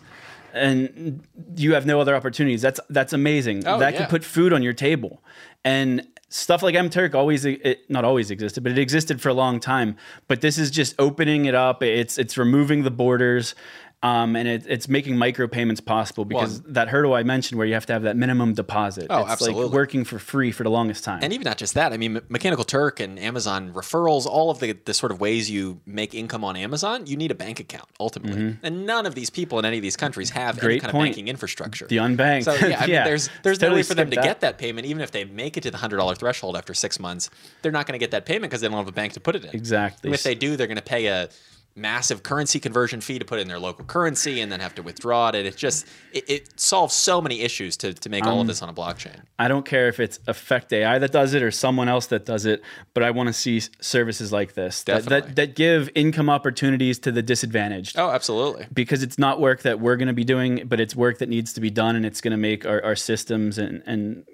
and 0.57 1.27
you 1.55 1.73
have 1.73 1.85
no 1.85 2.01
other 2.01 2.15
opportunities, 2.15 2.61
that's 2.61 2.79
that's 2.89 3.13
amazing. 3.13 3.67
Oh, 3.67 3.79
that 3.79 3.93
yeah. 3.93 3.99
could 4.01 4.09
put 4.09 4.23
food 4.23 4.53
on 4.53 4.63
your 4.63 4.73
table. 4.73 5.23
And 5.63 6.07
stuff 6.29 6.61
like 6.61 6.75
MTurk 6.75 7.15
always 7.15 7.45
it 7.45 7.89
not 7.89 8.03
always 8.03 8.31
existed, 8.31 8.63
but 8.63 8.71
it 8.71 8.77
existed 8.77 9.21
for 9.21 9.29
a 9.29 9.33
long 9.33 9.59
time. 9.59 9.95
But 10.27 10.41
this 10.41 10.57
is 10.57 10.71
just 10.71 10.95
opening 10.99 11.45
it 11.45 11.55
up. 11.55 11.81
It's 11.83 12.17
it's 12.17 12.37
removing 12.37 12.83
the 12.83 12.91
borders. 12.91 13.55
Um, 14.03 14.35
and 14.35 14.47
it, 14.47 14.63
it's 14.67 14.87
making 14.87 15.15
micropayments 15.15 15.83
possible 15.83 16.23
because 16.23 16.61
that 16.61 16.87
hurdle 16.87 17.15
I 17.15 17.23
mentioned, 17.23 17.57
where 17.57 17.65
you 17.65 17.73
have 17.73 17.87
to 17.87 17.93
have 17.93 18.03
that 18.03 18.15
minimum 18.15 18.53
deposit, 18.53 19.07
Oh, 19.09 19.21
it's 19.23 19.31
absolutely. 19.31 19.63
like 19.63 19.73
working 19.73 20.03
for 20.03 20.19
free 20.19 20.51
for 20.51 20.61
the 20.63 20.69
longest 20.69 21.03
time. 21.03 21.19
And 21.23 21.33
even 21.33 21.45
not 21.45 21.57
just 21.57 21.73
that. 21.73 21.93
I 21.93 21.97
mean, 21.97 22.21
Mechanical 22.29 22.63
Turk 22.63 22.99
and 22.99 23.17
Amazon 23.17 23.73
referrals, 23.73 24.27
all 24.27 24.51
of 24.51 24.59
the, 24.59 24.73
the 24.85 24.93
sort 24.93 25.11
of 25.11 25.19
ways 25.19 25.49
you 25.49 25.81
make 25.87 26.13
income 26.13 26.43
on 26.43 26.55
Amazon, 26.55 27.07
you 27.07 27.17
need 27.17 27.31
a 27.31 27.35
bank 27.35 27.59
account 27.59 27.89
ultimately. 27.99 28.57
And 28.61 28.85
none 28.85 29.07
of 29.07 29.15
these 29.15 29.31
people 29.31 29.57
in 29.57 29.65
any 29.65 29.77
of 29.77 29.81
these 29.81 29.97
countries 29.97 30.29
have 30.29 30.49
any 30.49 30.57
Mm-hmm. 30.57 30.65
Great 30.67 30.81
kind 30.83 30.91
point. 30.91 31.03
of 31.03 31.07
banking 31.15 31.27
infrastructure. 31.27 31.87
The 31.87 31.97
unbanked. 31.97 32.43
So 32.43 32.53
yeah, 32.53 32.77
I 32.77 32.81
mean, 32.85 32.89
Yeah. 32.91 33.03
there's 33.03 33.29
there's 33.41 33.59
no 33.61 33.73
way 33.73 33.81
for 33.81 33.95
them 33.95 34.11
to 34.11 34.13
skipped 34.15 34.23
get 34.25 34.41
that. 34.41 34.57
that 34.57 34.57
payment, 34.59 34.85
even 34.85 35.01
if 35.01 35.09
they 35.09 35.25
make 35.25 35.57
it 35.57 35.61
to 35.63 35.71
the 35.71 35.77
hundred 35.77 35.97
dollar 35.97 36.13
threshold 36.13 36.55
after 36.55 36.75
six 36.75 36.99
months. 36.99 37.31
They're 37.63 37.71
not 37.71 37.87
going 37.87 37.93
to 37.93 38.03
get 38.03 38.11
that 38.11 38.25
payment 38.27 38.43
because 38.51 38.61
they 38.61 38.67
don't 38.67 38.77
have 38.77 38.87
a 38.87 38.91
bank 38.91 39.13
to 39.13 39.19
put 39.19 39.35
it 39.35 39.43
in. 39.43 39.55
Exactly. 39.55 40.09
And 40.09 40.13
if 40.13 40.21
they 40.21 40.35
do, 40.35 40.55
they're 40.55 40.67
going 40.67 40.77
to 40.77 40.83
pay 40.83 41.07
a 41.07 41.29
massive 41.77 42.23
currency 42.23 42.59
conversion 42.59 42.99
fee 42.99 43.19
to 43.19 43.25
put 43.25 43.39
in 43.39 43.47
their 43.47 43.59
local 43.59 43.85
currency 43.85 44.41
and 44.41 44.51
then 44.51 44.59
have 44.59 44.75
to 44.75 44.83
withdraw 44.83 45.29
it. 45.29 45.35
And 45.35 45.47
it 45.47 45.55
just 45.55 45.87
it, 46.11 46.29
it 46.29 46.59
solves 46.59 46.93
so 46.93 47.21
many 47.21 47.41
issues 47.41 47.77
to 47.77 47.93
to 47.93 48.09
make 48.09 48.25
all 48.25 48.33
Um, 48.33 48.41
of 48.41 48.47
this 48.47 48.61
on 48.61 48.69
a 48.69 48.73
blockchain. 48.73 49.21
I 49.39 49.47
don't 49.47 49.65
care 49.65 49.87
if 49.87 49.99
it's 49.99 50.19
Effect 50.27 50.73
AI 50.73 50.97
that 50.99 51.11
does 51.11 51.33
it 51.33 51.43
or 51.43 51.51
someone 51.51 51.87
else 51.87 52.07
that 52.07 52.25
does 52.25 52.45
it, 52.45 52.63
but 52.93 53.03
I 53.03 53.11
want 53.11 53.27
to 53.27 53.33
see 53.33 53.61
services 53.79 54.31
like 54.31 54.53
this 54.55 54.83
that, 54.83 55.05
that 55.05 55.35
that 55.35 55.55
give 55.55 55.89
income 55.95 56.29
opportunities 56.29 56.99
to 56.99 57.11
the 57.11 57.21
disadvantaged. 57.21 57.97
Oh, 57.97 58.09
absolutely. 58.09 58.65
Because 58.73 59.03
it's 59.03 59.19
not 59.19 59.39
work 59.39 59.61
that 59.61 59.79
we're 59.79 59.97
going 59.97 60.07
to 60.07 60.13
be 60.13 60.23
doing, 60.23 60.63
but 60.65 60.79
it's 60.79 60.95
work 60.95 61.19
that 61.19 61.29
needs 61.29 61.53
to 61.53 61.61
be 61.61 61.69
done, 61.69 61.95
and 61.95 62.05
it's 62.05 62.21
going 62.21 62.31
to 62.31 62.37
make 62.37 62.65
our, 62.65 62.83
our 62.83 62.95
systems 62.95 63.57
and, 63.57 63.83
and 63.85 64.25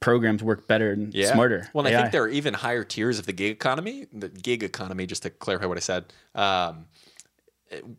programs 0.00 0.42
work 0.42 0.66
better 0.66 0.92
and 0.92 1.12
yeah. 1.14 1.32
smarter. 1.32 1.68
Well, 1.72 1.86
I 1.86 1.90
think 1.90 2.12
there 2.12 2.22
are 2.22 2.28
even 2.28 2.54
higher 2.54 2.84
tiers 2.84 3.18
of 3.18 3.26
the 3.26 3.32
gig 3.32 3.52
economy. 3.52 4.06
The 4.12 4.28
gig 4.28 4.62
economy, 4.62 5.06
just 5.06 5.22
to 5.22 5.30
clarify 5.30 5.66
what 5.66 5.76
I 5.76 5.80
said, 5.80 6.12
um, 6.34 6.86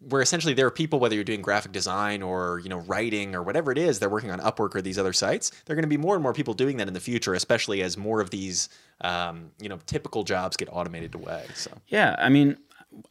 where 0.08 0.22
essentially 0.22 0.54
there 0.54 0.68
are 0.68 0.72
people, 0.72 1.00
whether 1.00 1.16
you're 1.16 1.24
doing 1.24 1.42
graphic 1.42 1.72
design 1.72 2.22
or 2.22 2.60
you 2.64 2.70
know 2.70 2.80
writing 2.80 3.36
or 3.36 3.44
whatever 3.44 3.72
it 3.72 3.78
is, 3.78 4.00
they're 4.00 4.10
working 4.10 4.32
on 4.32 4.40
Upwork 4.40 4.76
or 4.76 4.82
these 4.82 5.00
other 5.00 5.14
sites. 5.14 5.52
There 5.66 5.74
are 5.74 5.76
going 5.76 5.84
to 5.84 5.90
be 5.90 5.98
more 5.98 6.16
and 6.16 6.24
more 6.24 6.34
people 6.34 6.54
doing 6.54 6.78
that 6.78 6.88
in 6.88 6.94
the 6.94 7.00
future, 7.00 7.34
especially 7.34 7.82
as 7.82 7.98
more 7.98 8.22
of 8.22 8.30
these 8.30 8.70
um, 9.02 9.52
you 9.62 9.70
know 9.70 9.80
typical 9.86 10.24
jobs 10.24 10.58
get 10.58 10.70
automated 10.72 11.16
away. 11.16 11.46
So 11.56 11.72
Yeah, 11.88 12.16
I 12.20 12.30
mean, 12.30 12.58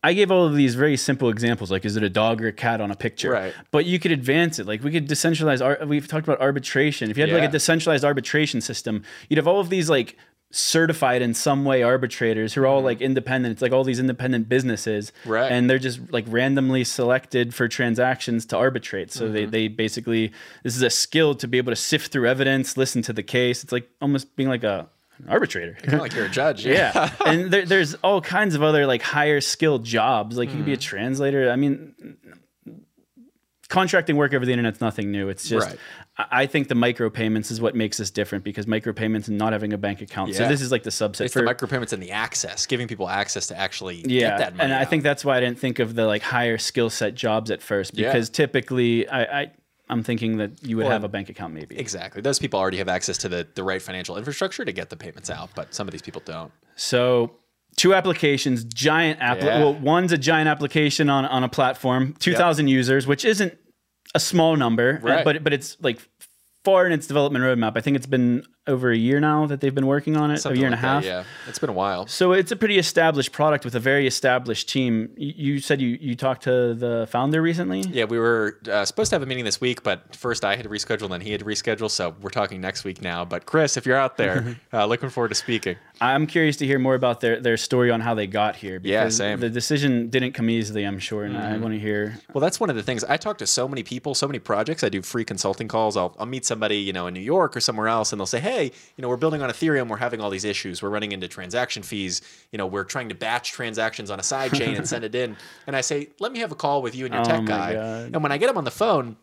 I 0.05 0.13
gave 0.15 0.31
all 0.31 0.47
of 0.47 0.55
these 0.55 0.75
very 0.75 0.97
simple 0.97 1.29
examples, 1.29 1.71
like 1.71 1.85
is 1.85 1.97
it 1.97 2.03
a 2.03 2.11
dog 2.11 2.43
or 2.43 2.49
a 2.49 2.53
cat 2.53 2.81
on 2.81 2.91
a 2.91 2.97
picture? 2.97 3.31
Right. 3.31 3.55
But 3.71 3.85
you 3.87 3.99
could 3.99 4.13
advance 4.13 4.59
it. 4.59 4.67
Like 4.67 4.83
we 4.83 4.91
could 4.91 5.09
decentralize. 5.09 5.65
Ar- 5.65 5.87
we've 5.87 6.09
talked 6.09 6.27
about 6.27 6.41
arbitration. 6.41 7.11
If 7.11 7.17
you 7.17 7.25
had 7.27 7.33
like 7.33 7.49
a 7.49 7.53
decentralized 7.53 8.05
arbitration 8.05 8.61
system, 8.61 9.03
you'd 9.29 9.37
have 9.39 9.47
all 9.49 9.61
of 9.61 9.69
these 9.71 9.89
like 9.91 10.17
certified 10.55 11.23
in 11.23 11.33
some 11.33 11.65
way 11.65 11.83
arbitrators 11.83 12.53
who 12.53 12.63
are 12.63 12.67
all 12.67 12.83
like 12.83 13.01
independent. 13.01 13.53
It's 13.53 13.63
like 13.63 13.73
all 13.73 13.85
these 13.85 13.99
independent 13.99 14.49
businesses. 14.49 15.11
Right. 15.25 15.51
And 15.51 15.69
they're 15.71 15.79
just 15.79 16.13
like 16.13 16.25
randomly 16.29 16.85
selected 16.85 17.55
for 17.55 17.69
transactions 17.69 18.45
to 18.47 18.57
arbitrate. 18.57 19.11
So 19.13 19.25
Mm-hmm. 19.25 19.35
they 19.35 19.45
they 19.47 19.69
basically 19.69 20.33
this 20.63 20.77
is 20.77 20.83
a 20.83 20.91
skill 20.91 21.35
to 21.37 21.49
be 21.49 21.59
able 21.59 21.73
to 21.73 21.77
sift 21.77 22.13
through 22.13 22.29
evidence, 22.29 22.77
listen 22.77 23.03
to 23.03 23.13
the 23.13 23.23
case. 23.23 23.63
It's 23.65 23.73
like 23.73 23.89
almost 24.01 24.37
being 24.37 24.49
like 24.49 24.65
a 24.65 24.89
an 25.19 25.29
arbitrator. 25.29 25.75
kind 25.83 25.95
of 25.95 26.01
like 26.01 26.15
you're 26.15 26.27
a 26.27 26.31
judge. 26.31 26.65
Yeah, 26.67 27.11
and 27.27 27.51
there, 27.51 27.65
there's 27.65 27.95
all 27.97 28.21
kinds 28.21 28.55
of 28.55 28.63
other 28.63 28.87
like 28.87 29.03
higher 29.03 29.41
skilled 29.41 29.85
jobs. 29.85 30.37
Like 30.37 30.51
you 30.51 30.57
could 30.57 30.65
be 30.67 30.73
a 30.73 30.77
Mm-hmm. 30.77 30.81
translator. 30.97 31.51
I 31.51 31.57
mean, 31.57 31.95
contracting 33.69 34.17
work 34.17 34.35
over 34.35 34.45
the 34.45 34.53
internet's 34.53 34.81
nothing 34.81 35.11
new. 35.11 35.29
It's 35.29 35.49
just 35.49 35.67
Right. 35.69 35.79
I 36.19 36.45
think 36.45 36.69
the 36.69 36.75
micropayments 36.75 37.51
is 37.51 37.59
what 37.59 37.75
makes 37.75 37.99
us 37.99 38.11
different 38.11 38.45
because 38.45 38.67
micropayments 38.67 39.29
and 39.29 39.39
not 39.39 39.55
having 39.55 39.73
a 39.73 39.79
bank 39.79 40.03
account. 40.03 40.35
So 40.35 40.47
this 40.47 40.61
is 40.61 40.71
like 40.71 40.83
the 40.83 40.91
subset 40.91 41.23
It's 41.23 41.33
for 41.33 41.41
the 41.41 41.47
micropayments 41.55 41.95
and 41.95 42.03
the 42.03 42.11
access, 42.11 42.67
giving 42.67 42.87
people 42.87 43.09
access 43.09 43.47
to 43.47 43.59
actually 43.59 44.05
yeah, 44.07 44.29
get 44.29 44.39
that 44.39 44.57
money. 44.57 44.65
and 44.65 44.75
I 44.79 44.85
think 44.85 45.05
that's 45.05 45.25
why 45.25 45.39
I 45.39 45.41
didn't 45.41 45.59
think 45.59 45.79
of 45.79 45.95
the 45.95 46.05
like 46.05 46.21
higher 46.21 46.59
skill 46.59 46.91
set 46.91 47.15
jobs 47.15 47.51
at 47.51 47.63
first 47.63 47.97
Yeah. 47.97 48.09
because 48.13 48.29
typically 48.29 49.09
I. 49.09 49.41
I 49.43 49.51
I'm 49.93 50.03
thinking 50.03 50.39
that 50.39 50.51
you 50.67 50.77
would 50.77 50.85
Well, 50.85 50.93
have 50.93 51.05
a 51.05 51.09
bank 51.09 51.29
account 51.29 51.55
maybe. 51.55 51.79
Exactly. 51.79 52.21
Those 52.23 52.39
people 52.39 52.59
already 52.59 52.79
have 52.79 52.89
access 52.89 53.19
to 53.19 53.29
the, 53.29 53.47
the 53.55 53.63
right 53.63 53.81
financial 53.81 54.17
infrastructure 54.17 54.65
to 54.65 54.73
get 54.73 54.91
the 54.91 54.97
payments 54.97 55.31
out, 55.31 55.51
but 55.55 55.75
some 55.75 55.87
of 55.87 55.93
these 55.93 56.03
people 56.03 56.23
don't. 56.25 56.51
So 56.77 57.37
two 57.77 57.95
applications, 57.95 58.65
giant 58.65 59.21
app. 59.21 59.39
Yeah. 59.41 59.59
Well, 59.61 59.75
one's 59.75 60.13
a 60.13 60.19
giant 60.19 60.49
application 60.49 61.09
on 61.09 61.25
on 61.27 61.45
a 61.45 61.49
platform, 61.49 62.15
two 62.19 62.35
thousand 62.35 62.69
users, 62.69 63.07
which 63.07 63.25
isn't 63.25 63.57
a 64.15 64.21
small 64.21 64.57
number, 64.57 65.01
uh, 65.03 65.07
Right. 65.07 65.25
but 65.25 65.45
but 65.45 65.53
it's 65.53 65.77
like 65.81 65.99
far 66.65 66.87
in 66.87 66.93
its 66.93 67.07
development 67.07 67.45
roadmap. 67.45 67.73
I 67.77 67.81
think 67.81 67.97
it's 67.97 68.07
been 68.07 68.45
over 68.67 68.93
a 68.93 68.97
year 68.97 69.19
now 69.19 69.47
that 69.47 69.61
they've 69.61 69.75
been 69.75 69.87
working 69.87 70.17
on 70.17 70.31
it, 70.31 70.39
Something 70.39 70.59
a 70.59 70.61
year 70.61 70.71
like 70.71 70.79
and 70.79 70.85
a 70.85 70.89
half. 70.89 71.03
That, 71.03 71.09
yeah, 71.09 71.25
it's 71.49 71.59
been 71.59 71.71
a 71.71 71.75
while. 71.75 72.07
So 72.07 72.33
it's 72.33 72.53
a 72.53 72.57
pretty 72.57 72.79
established 72.79 73.33
product 73.33 73.65
with 73.65 73.75
a 73.75 73.81
very 73.81 74.07
established 74.07 74.69
team. 74.69 75.11
You, 75.17 75.59
said 75.59 75.81
you 75.81 75.99
you 76.01 76.15
talked 76.15 76.45
to 76.45 76.75
the 76.75 77.09
founder 77.11 77.43
recently. 77.43 77.81
Yeah, 77.81 78.05
we 78.05 78.19
were 78.19 78.61
uh, 78.71 78.85
supposed 78.85 79.11
to 79.11 79.17
have 79.17 79.23
a 79.23 79.27
meeting 79.27 79.45
this 79.45 79.61
week, 79.61 79.83
but 79.83 80.15
first 80.15 80.45
I 80.45 80.55
had 80.55 80.65
to 80.65 80.69
reschedule, 80.69 81.09
then 81.11 81.21
he 81.21 81.33
had 81.33 81.41
to 81.41 81.47
reschedule. 81.47 81.91
So 81.91 82.15
we're 82.21 82.31
talking 82.31 82.61
next 82.61 82.85
week 82.85 83.03
now. 83.03 83.25
But 83.25 83.47
Chris, 83.47 83.77
if 83.77 83.85
you're 83.85 83.97
out 83.97 84.17
there, 84.17 84.57
uh, 84.73 84.87
looking 84.87 85.09
forward 85.09 85.31
to 85.31 85.35
speaking. 85.35 85.77
I'm 86.01 86.27
curious 86.27 86.57
to 86.57 86.67
hear 86.67 86.79
more 86.79 86.95
about 86.95 87.21
their, 87.21 87.41
their 87.41 87.57
story 87.57 87.91
on 87.91 88.01
how 88.01 88.15
they 88.15 88.27
got 88.27 88.57
here. 88.57 88.81
Yeah, 88.83 89.09
same. 89.09 89.35
Mm-hmm. 89.35 89.41
The 89.41 89.51
decision 89.51 90.11
didn't 90.11 90.33
come 90.33 90.51
easily, 90.51 90.85
I'm 90.85 90.99
sure, 90.99 91.25
and 91.25 91.37
I 91.37 91.57
want 91.59 91.75
to 91.75 91.81
hear. 91.81 92.19
Well, 92.33 92.41
that's 92.41 92.59
one 92.59 92.71
of 92.71 92.77
the 92.77 92.83
things. 92.83 93.05
I 93.05 93.17
talk 93.17 93.39
to 93.39 93.47
so 93.47 93.69
many 93.69 93.83
people, 93.83 94.15
so 94.15 94.27
many 94.27 94.39
projects. 94.39 94.83
I 94.83 94.89
do 94.89 95.03
free 95.03 95.25
consulting 95.25 95.69
calls. 95.69 95.97
I'll, 95.97 96.15
I'll 96.19 96.27
meet 96.27 96.45
somebody, 96.45 96.77
you 96.77 96.93
know, 96.93 97.07
in 97.07 97.15
New 97.15 97.21
York 97.21 97.57
or 97.57 97.61
somewhere 97.61 97.89
else, 97.89 98.13
and 98.13 98.21
they'll 98.21 98.27
say, 98.27 98.41
"Hey, 98.41 98.52
you 98.61 99.03
know, 99.03 99.09
we're 99.09 99.17
building 99.17 99.43
on 99.43 99.51
Ethereum. 99.51 99.89
We're 99.89 99.97
having 99.97 100.21
all 100.21 100.31
these 100.31 100.45
issues. 100.45 100.83
We're 100.83 100.91
running 100.91 101.13
into 101.13 101.29
transaction 101.29 101.83
fees. 101.83 102.23
You 102.51 102.59
know, 102.59 102.67
we're 102.67 102.85
trying 102.85 103.09
to 103.09 103.15
batch 103.15 103.53
transactions 103.53 104.11
on 104.11 104.21
a 104.21 104.23
side 104.23 104.53
chain 104.55 104.77
and 104.77 104.89
send 104.89 105.05
it 105.05 105.15
in." 105.15 105.37
And 105.67 105.77
I 105.77 105.81
say, 105.81 106.09
"Let 106.21 106.33
me 106.33 106.41
have 106.41 106.53
a 106.53 106.57
call 106.57 106.83
with 106.83 106.95
you 106.95 107.05
and 107.07 107.15
your 107.15 107.23
Oh 107.23 107.27
tech 107.27 107.45
guy." 107.45 107.75
God. 107.75 108.15
And 108.15 108.23
when 108.23 108.33
I 108.33 108.39
get 108.39 108.49
them 108.49 108.59
on 108.59 108.65
the 108.65 108.71
phone. 108.71 109.17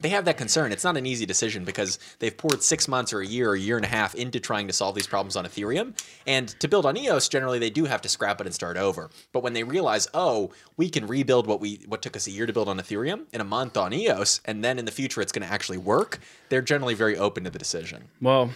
They 0.00 0.08
have 0.08 0.24
that 0.24 0.36
concern. 0.36 0.72
It's 0.72 0.82
not 0.82 0.96
an 0.96 1.06
easy 1.06 1.24
decision 1.24 1.64
because 1.64 2.00
they've 2.18 2.36
poured 2.36 2.62
six 2.64 2.88
months 2.88 3.12
or 3.12 3.20
a 3.20 3.26
year 3.26 3.50
or 3.50 3.54
a 3.54 3.60
year 3.60 3.76
and 3.76 3.86
a 3.86 3.88
half 3.88 4.14
into 4.16 4.40
trying 4.40 4.66
to 4.66 4.72
solve 4.72 4.96
these 4.96 5.06
problems 5.06 5.36
on 5.36 5.46
Ethereum. 5.46 5.96
And 6.26 6.48
to 6.60 6.66
build 6.66 6.84
on 6.84 6.96
EOS, 6.96 7.28
generally 7.28 7.60
they 7.60 7.70
do 7.70 7.84
have 7.84 8.02
to 8.02 8.08
scrap 8.08 8.40
it 8.40 8.46
and 8.46 8.54
start 8.54 8.76
over. 8.76 9.08
But 9.32 9.44
when 9.44 9.52
they 9.52 9.62
realize, 9.62 10.08
oh, 10.12 10.50
we 10.76 10.90
can 10.90 11.06
rebuild 11.06 11.46
what 11.46 11.60
we 11.60 11.80
what 11.86 12.02
took 12.02 12.16
us 12.16 12.26
a 12.26 12.32
year 12.32 12.44
to 12.44 12.52
build 12.52 12.68
on 12.68 12.78
Ethereum 12.78 13.26
in 13.32 13.40
a 13.40 13.44
month 13.44 13.76
on 13.76 13.94
EOS, 13.94 14.40
and 14.44 14.64
then 14.64 14.80
in 14.80 14.84
the 14.84 14.90
future 14.90 15.20
it's 15.20 15.32
going 15.32 15.46
to 15.46 15.52
actually 15.52 15.78
work, 15.78 16.18
they're 16.48 16.60
generally 16.60 16.94
very 16.94 17.16
open 17.16 17.44
to 17.44 17.50
the 17.50 17.58
decision. 17.58 18.08
Well, 18.20 18.50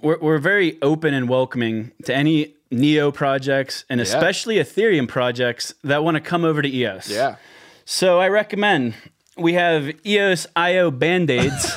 we're, 0.00 0.18
we're 0.18 0.38
very 0.38 0.78
open 0.82 1.14
and 1.14 1.28
welcoming 1.28 1.92
to 2.04 2.14
any 2.14 2.54
Neo 2.70 3.10
projects 3.12 3.84
and 3.88 4.00
especially 4.00 4.56
Ethereum 4.56 5.08
projects 5.08 5.72
that 5.84 6.02
want 6.02 6.16
to 6.16 6.20
come 6.20 6.44
over 6.44 6.62
to 6.62 6.68
EOS. 6.68 7.08
Yeah. 7.08 7.36
So 7.84 8.18
I 8.18 8.28
recommend 8.28 8.94
we 9.36 9.52
have 9.54 9.90
EOS 10.04 10.46
IO 10.56 10.90
band 10.90 11.30
aids 11.30 11.76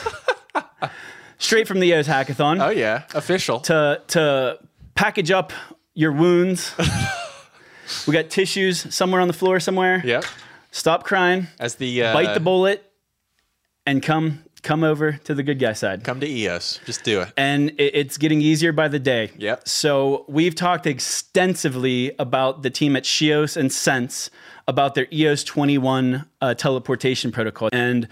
straight 1.38 1.68
from 1.68 1.80
the 1.80 1.88
EOS 1.88 2.08
hackathon 2.08 2.64
Oh 2.66 2.70
yeah, 2.70 3.04
official. 3.14 3.60
to 3.62 4.02
to 4.08 4.60
package 4.96 5.30
up 5.32 5.54
your 5.94 6.12
wounds. 6.12 6.74
we 8.08 8.14
got 8.14 8.30
tissues 8.30 8.94
somewhere 8.94 9.22
on 9.22 9.28
the 9.28 9.34
floor 9.34 9.60
somewhere. 9.60 10.02
Yep. 10.04 10.26
Stop 10.72 11.04
crying, 11.04 11.48
As 11.60 11.76
the 11.76 12.04
uh, 12.04 12.14
bite 12.14 12.34
the 12.34 12.40
bullet, 12.40 12.92
and 13.86 14.02
come 14.04 14.44
come 14.60 14.84
over 14.84 15.14
to 15.14 15.34
the 15.34 15.44
good 15.44 15.60
guy 15.60 15.74
side. 15.74 16.04
come 16.04 16.20
to 16.20 16.28
EOS. 16.28 16.80
Just 16.86 17.04
do 17.04 17.22
it. 17.22 17.34
and 17.38 17.70
it, 17.72 17.96
it's 17.96 18.18
getting 18.18 18.42
easier 18.42 18.72
by 18.72 18.88
the 18.88 19.00
day. 19.00 19.32
Yep. 19.38 19.68
So 19.68 20.26
we've 20.28 20.56
talked 20.56 20.88
extensively 20.88 22.14
about 22.20 22.64
the 22.64 22.70
team 22.70 22.96
at 22.96 23.04
Shios 23.04 23.58
and 23.58 23.72
Sense 23.72 24.30
about 24.68 24.96
their 24.96 25.08
EOS 25.12 25.44
21 25.44 26.26
uh, 26.42 26.54
teleportation 26.54 27.32
protocol, 27.32 27.70
and 27.72 28.08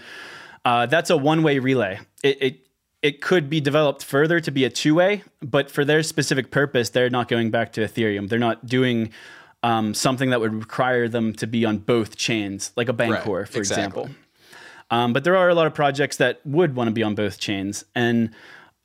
uh, 0.64 0.86
that's 0.86 1.10
a 1.10 1.16
one-way 1.16 1.58
relay. 1.58 2.00
It, 2.22 2.42
it 2.42 2.60
it 3.00 3.20
could 3.20 3.48
be 3.48 3.60
developed 3.60 4.04
further 4.04 4.40
to 4.40 4.50
be 4.50 4.64
a 4.64 4.70
two-way, 4.70 5.22
but 5.40 5.70
for 5.70 5.84
their 5.84 6.02
specific 6.02 6.50
purpose, 6.50 6.90
they're 6.90 7.10
not 7.10 7.28
going 7.28 7.50
back 7.50 7.72
to 7.74 7.82
Ethereum. 7.82 8.28
They're 8.28 8.40
not 8.40 8.66
doing 8.66 9.10
um, 9.62 9.94
something 9.94 10.30
that 10.30 10.40
would 10.40 10.54
require 10.54 11.08
them 11.08 11.32
to 11.34 11.46
be 11.46 11.64
on 11.64 11.78
both 11.78 12.16
chains, 12.16 12.72
like 12.76 12.88
a 12.88 12.92
Bancor, 12.92 13.46
for 13.46 13.58
exactly. 13.58 13.60
example. 13.62 14.08
Um, 14.90 15.12
but 15.12 15.24
there 15.24 15.36
are 15.36 15.48
a 15.48 15.54
lot 15.54 15.66
of 15.66 15.74
projects 15.74 16.16
that 16.16 16.40
would 16.46 16.74
want 16.74 16.88
to 16.88 16.92
be 16.92 17.02
on 17.02 17.14
both 17.14 17.38
chains. 17.38 17.84
And 17.94 18.30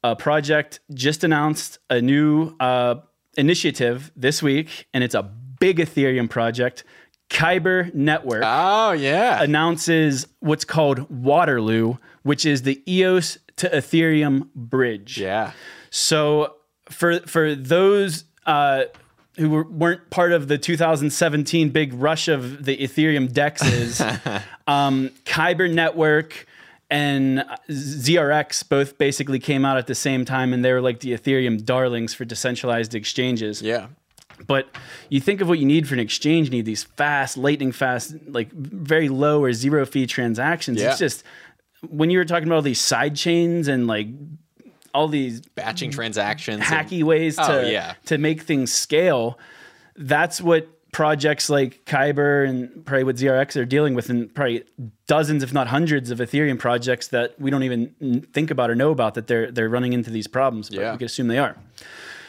a 0.04 0.16
project 0.16 0.80
just 0.94 1.24
announced 1.24 1.80
a 1.90 2.02
new 2.02 2.56
uh, 2.60 2.96
initiative 3.38 4.12
this 4.16 4.44
week, 4.44 4.88
and 4.94 5.04
it's 5.04 5.16
a 5.16 5.24
big 5.24 5.78
Ethereum 5.78 6.30
project. 6.30 6.84
Kyber 7.30 7.92
Network 7.96 8.44
Oh 8.46 8.92
yeah. 8.92 9.42
announces 9.42 10.28
what's 10.40 10.66
called 10.66 11.10
Waterloo, 11.10 11.96
which 12.24 12.46
is 12.46 12.62
the 12.64 12.84
EOS 12.88 13.38
to 13.56 13.70
Ethereum 13.70 14.50
bridge. 14.54 15.18
yeah. 15.18 15.52
So 15.90 16.56
for 16.92 17.20
for 17.22 17.56
those 17.56 18.26
uh, 18.46 18.84
who 19.38 19.50
were, 19.50 19.64
weren't 19.64 20.10
part 20.10 20.32
of 20.32 20.48
the 20.48 20.58
2017 20.58 21.70
big 21.70 21.94
rush 21.94 22.28
of 22.28 22.66
the 22.66 22.78
Ethereum 22.78 23.32
dexes, 23.32 24.00
um, 24.68 25.10
Kyber 25.26 25.72
Network 25.72 26.48
and 26.90 27.44
ZRX 27.70 28.70
both 28.70 28.98
basically 29.00 29.40
came 29.40 29.66
out 29.66 29.78
at 29.78 29.88
the 29.88 29.96
same 29.96 30.26
time, 30.26 30.54
and 30.54 30.64
they 30.64 30.72
were 30.72 30.82
like 30.82 31.00
the 31.00 31.14
Ethereum 31.14 31.66
darlings 31.66 32.14
for 32.14 32.26
decentralized 32.26 32.94
exchanges. 32.94 33.62
Yeah. 33.62 33.88
But 34.46 34.68
you 35.10 35.20
think 35.20 35.42
of 35.42 35.48
what 35.48 35.58
you 35.58 35.66
need 35.66 35.88
for 35.88 35.96
an 35.96 36.00
exchange, 36.00 36.48
you 36.48 36.52
need 36.52 36.66
these 36.66 36.84
fast, 36.84 37.38
lightning 37.38 37.72
fast, 37.72 38.16
like 38.28 38.52
very 38.52 39.10
low 39.10 39.44
or 39.44 39.54
zero 39.54 39.86
fee 39.86 40.06
transactions. 40.06 40.82
Yeah. 40.82 40.92
It's 40.92 41.00
just 41.00 41.24
when 41.90 42.10
you 42.10 42.18
were 42.18 42.26
talking 42.26 42.48
about 42.48 42.56
all 42.58 42.62
these 42.62 42.82
side 42.82 43.16
chains 43.16 43.68
and 43.68 43.88
like 43.88 44.08
all 44.94 45.08
these 45.08 45.42
Batching 45.42 45.92
transactions. 45.92 46.58
and- 46.58 46.66
hacky 46.66 47.04
ways 47.04 47.38
oh, 47.40 47.48
to 47.48 47.62
Oh, 47.66 47.70
yeah. 47.70 47.94
to 48.06 48.18
make 48.18 48.42
things 48.44 48.72
scale. 48.74 49.40
That's 49.96 50.42
what 50.42 50.68
projects 50.92 51.50
like 51.50 51.84
Kyber 51.86 52.48
and 52.48 52.86
probably 52.86 53.04
what 53.04 53.16
ZRX 53.16 53.56
are 53.60 53.66
dealing 53.66 53.96
with, 53.96 54.10
and 54.10 54.34
probably 54.34 54.64
dozens, 55.08 55.42
if 55.42 55.52
not 55.52 55.68
hundreds, 55.68 56.12
of 56.12 56.20
Ethereum 56.20 56.60
projects 56.60 57.08
that 57.08 57.40
we 57.40 57.50
don't 57.50 57.64
even 57.64 58.28
think 58.34 58.52
about 58.52 58.70
or 58.70 58.76
know 58.76 58.92
about 58.92 59.16
that 59.16 59.28
they're 59.28 59.52
they're 59.52 59.70
running 59.70 59.94
into 59.94 60.12
these 60.12 60.28
problems. 60.28 60.70
But 60.70 60.80
Yeah. 60.80 60.92
we 60.92 60.98
can 61.00 61.06
assume 61.06 61.28
they 61.28 61.40
are. 61.40 61.58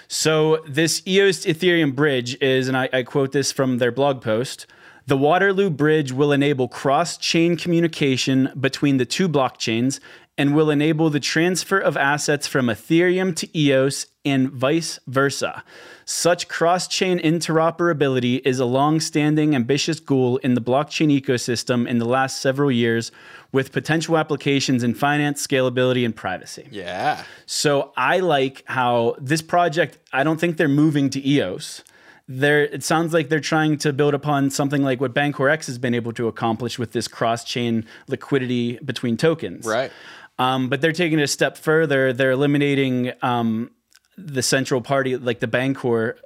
So 0.08 0.58
this 0.68 1.02
EOS 1.06 1.44
Ethereum 1.46 1.94
bridge 1.94 2.36
is, 2.42 2.68
and 2.68 2.76
I, 2.76 2.88
I 2.92 3.02
quote 3.02 3.32
this 3.32 3.50
from 3.52 3.78
their 3.78 3.90
blog 3.92 4.20
post. 4.22 4.66
The 5.06 5.16
Waterloo 5.18 5.68
Bridge 5.68 6.12
will 6.12 6.32
enable 6.32 6.66
cross 6.68 7.18
chain 7.18 7.56
communication 7.56 8.50
between 8.58 8.96
the 8.96 9.04
two 9.04 9.28
blockchains 9.28 10.00
and 10.36 10.54
will 10.54 10.70
enable 10.70 11.10
the 11.10 11.20
transfer 11.20 11.78
of 11.78 11.96
assets 11.96 12.46
from 12.46 12.66
Ethereum 12.66 13.34
to 13.36 13.58
EOS 13.58 14.06
and 14.24 14.50
vice 14.50 14.98
versa. 15.06 15.62
Such 16.04 16.48
cross 16.48 16.88
chain 16.88 17.18
interoperability 17.18 18.40
is 18.44 18.58
a 18.58 18.64
long 18.64 19.00
standing, 19.00 19.54
ambitious 19.54 20.00
goal 20.00 20.38
in 20.38 20.54
the 20.54 20.60
blockchain 20.60 21.08
ecosystem 21.18 21.86
in 21.86 21.98
the 21.98 22.04
last 22.04 22.40
several 22.40 22.70
years, 22.70 23.12
with 23.52 23.70
potential 23.70 24.18
applications 24.18 24.82
in 24.82 24.94
finance, 24.94 25.46
scalability, 25.46 26.04
and 26.04 26.14
privacy. 26.16 26.66
Yeah. 26.70 27.22
So 27.46 27.92
I 27.96 28.18
like 28.18 28.64
how 28.66 29.16
this 29.18 29.42
project, 29.42 29.98
I 30.12 30.24
don't 30.24 30.40
think 30.40 30.56
they're 30.56 30.68
moving 30.68 31.10
to 31.10 31.26
EOS. 31.26 31.84
They're, 32.26 32.64
it 32.64 32.82
sounds 32.82 33.12
like 33.12 33.28
they're 33.28 33.38
trying 33.38 33.76
to 33.78 33.92
build 33.92 34.14
upon 34.14 34.50
something 34.50 34.82
like 34.82 35.00
what 35.00 35.14
Bancor 35.14 35.50
X 35.50 35.66
has 35.66 35.78
been 35.78 35.94
able 35.94 36.12
to 36.14 36.26
accomplish 36.26 36.78
with 36.78 36.92
this 36.92 37.06
cross 37.06 37.44
chain 37.44 37.84
liquidity 38.08 38.78
between 38.78 39.16
tokens. 39.18 39.66
Right. 39.66 39.92
Um, 40.38 40.68
but 40.68 40.80
they're 40.80 40.92
taking 40.92 41.18
it 41.18 41.22
a 41.22 41.28
step 41.28 41.56
further. 41.56 42.12
They're 42.12 42.32
eliminating 42.32 43.12
um, 43.22 43.70
the 44.16 44.42
central 44.42 44.80
party, 44.80 45.16
like 45.16 45.40
the 45.40 45.46
Bancor, 45.46 46.16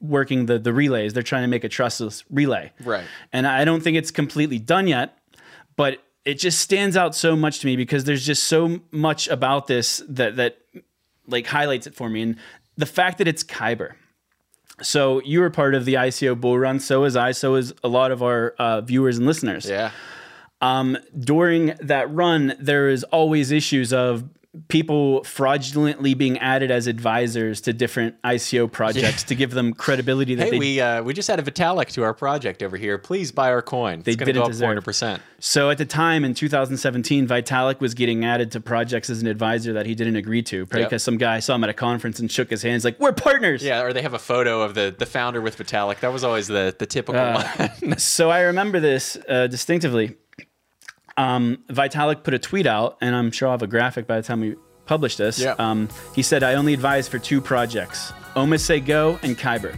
working 0.00 0.46
the, 0.46 0.58
the 0.58 0.72
relays. 0.72 1.14
They're 1.14 1.22
trying 1.22 1.42
to 1.42 1.48
make 1.48 1.64
a 1.64 1.68
trustless 1.68 2.24
relay. 2.30 2.72
Right. 2.84 3.04
And 3.32 3.46
I 3.46 3.64
don't 3.64 3.82
think 3.82 3.96
it's 3.96 4.10
completely 4.10 4.58
done 4.58 4.86
yet, 4.86 5.18
but 5.76 5.98
it 6.24 6.34
just 6.34 6.60
stands 6.60 6.96
out 6.96 7.14
so 7.14 7.36
much 7.36 7.60
to 7.60 7.66
me 7.66 7.76
because 7.76 8.04
there's 8.04 8.24
just 8.24 8.44
so 8.44 8.80
much 8.90 9.28
about 9.28 9.66
this 9.66 10.02
that 10.08 10.36
that 10.36 10.58
like 11.26 11.46
highlights 11.46 11.86
it 11.86 11.94
for 11.94 12.08
me. 12.08 12.22
And 12.22 12.36
the 12.76 12.86
fact 12.86 13.18
that 13.18 13.28
it's 13.28 13.42
Kyber. 13.42 13.92
So 14.82 15.22
you 15.22 15.40
were 15.40 15.50
part 15.50 15.74
of 15.74 15.86
the 15.86 15.94
ICO 15.94 16.38
bull 16.38 16.58
run. 16.58 16.80
So 16.80 17.04
is 17.04 17.16
I. 17.16 17.32
So 17.32 17.54
is 17.54 17.72
a 17.82 17.88
lot 17.88 18.10
of 18.10 18.22
our 18.22 18.54
uh, 18.58 18.82
viewers 18.82 19.16
and 19.16 19.26
listeners 19.26 19.68
Yeah. 19.68 19.90
Um, 20.66 20.96
during 21.18 21.74
that 21.80 22.12
run, 22.14 22.54
there 22.60 22.88
is 22.88 23.04
always 23.04 23.50
issues 23.52 23.92
of 23.92 24.24
people 24.68 25.22
fraudulently 25.24 26.14
being 26.14 26.38
added 26.38 26.70
as 26.70 26.86
advisors 26.86 27.60
to 27.60 27.74
different 27.74 28.14
ICO 28.22 28.72
projects 28.72 29.22
to 29.24 29.34
give 29.34 29.50
them 29.50 29.74
credibility 29.74 30.34
that 30.34 30.44
Hey, 30.44 30.50
they. 30.52 30.58
we 30.58 30.80
uh, 30.80 31.02
we 31.02 31.12
just 31.12 31.28
added 31.28 31.44
Vitalik 31.44 31.88
to 31.92 32.02
our 32.02 32.14
project 32.14 32.62
over 32.62 32.78
here. 32.78 32.96
Please 32.96 33.30
buy 33.30 33.50
our 33.50 33.60
coin. 33.60 34.00
They 34.02 34.12
it's 34.12 34.16
going 34.16 34.26
to 34.28 34.32
didn't 34.32 34.36
go 34.40 34.44
up 34.44 34.48
deserve. 34.52 34.64
400. 34.68 34.80
percent 34.82 35.22
so 35.38 35.68
at 35.68 35.76
the 35.76 35.84
time 35.84 36.24
in 36.24 36.32
2017, 36.32 37.28
Vitalik 37.28 37.80
was 37.80 37.92
getting 37.92 38.24
added 38.24 38.50
to 38.52 38.60
projects 38.60 39.10
as 39.10 39.20
an 39.20 39.26
advisor 39.26 39.74
that 39.74 39.84
he 39.84 39.94
didn't 39.94 40.16
agree 40.16 40.40
to, 40.44 40.64
probably 40.64 40.80
Yep. 40.84 40.88
because 40.90 41.02
some 41.02 41.18
guy 41.18 41.40
saw 41.40 41.54
him 41.56 41.64
at 41.64 41.68
a 41.68 41.74
conference 41.74 42.18
and 42.18 42.32
shook 42.32 42.48
his 42.48 42.62
hands 42.62 42.82
like, 42.82 42.98
"We're 42.98 43.12
partners." 43.12 43.62
Yeah, 43.62 43.82
or 43.82 43.92
they 43.92 44.00
have 44.00 44.14
a 44.14 44.18
photo 44.18 44.62
of 44.62 44.74
the 44.74 44.94
the 44.98 45.04
founder 45.04 45.42
with 45.42 45.58
Vitalik. 45.58 46.00
That 46.00 46.14
was 46.14 46.24
always 46.24 46.46
the 46.48 46.74
the 46.78 46.86
typical 46.86 47.20
Uh, 47.20 47.44
one. 47.82 47.98
so 47.98 48.30
I 48.30 48.40
remember 48.40 48.80
this 48.80 49.18
uh, 49.28 49.46
distinctively. 49.48 50.16
Um, 51.16 51.58
Vitalik 51.68 52.22
put 52.22 52.34
a 52.34 52.38
tweet 52.38 52.66
out, 52.66 52.98
and 53.00 53.14
I'm 53.14 53.30
sure 53.30 53.48
I'll 53.48 53.54
have 53.54 53.62
a 53.62 53.66
graphic 53.66 54.06
by 54.06 54.16
the 54.16 54.22
time 54.22 54.40
we 54.40 54.56
publish 54.84 55.16
this. 55.16 55.38
Yeah. 55.38 55.54
Um, 55.58 55.88
he 56.14 56.22
said, 56.22 56.42
I 56.42 56.54
only 56.54 56.74
advise 56.74 57.08
for 57.08 57.18
two 57.18 57.40
projects 57.40 58.12
OmiseGO 58.34 59.22
and 59.22 59.36
Kyber. 59.36 59.76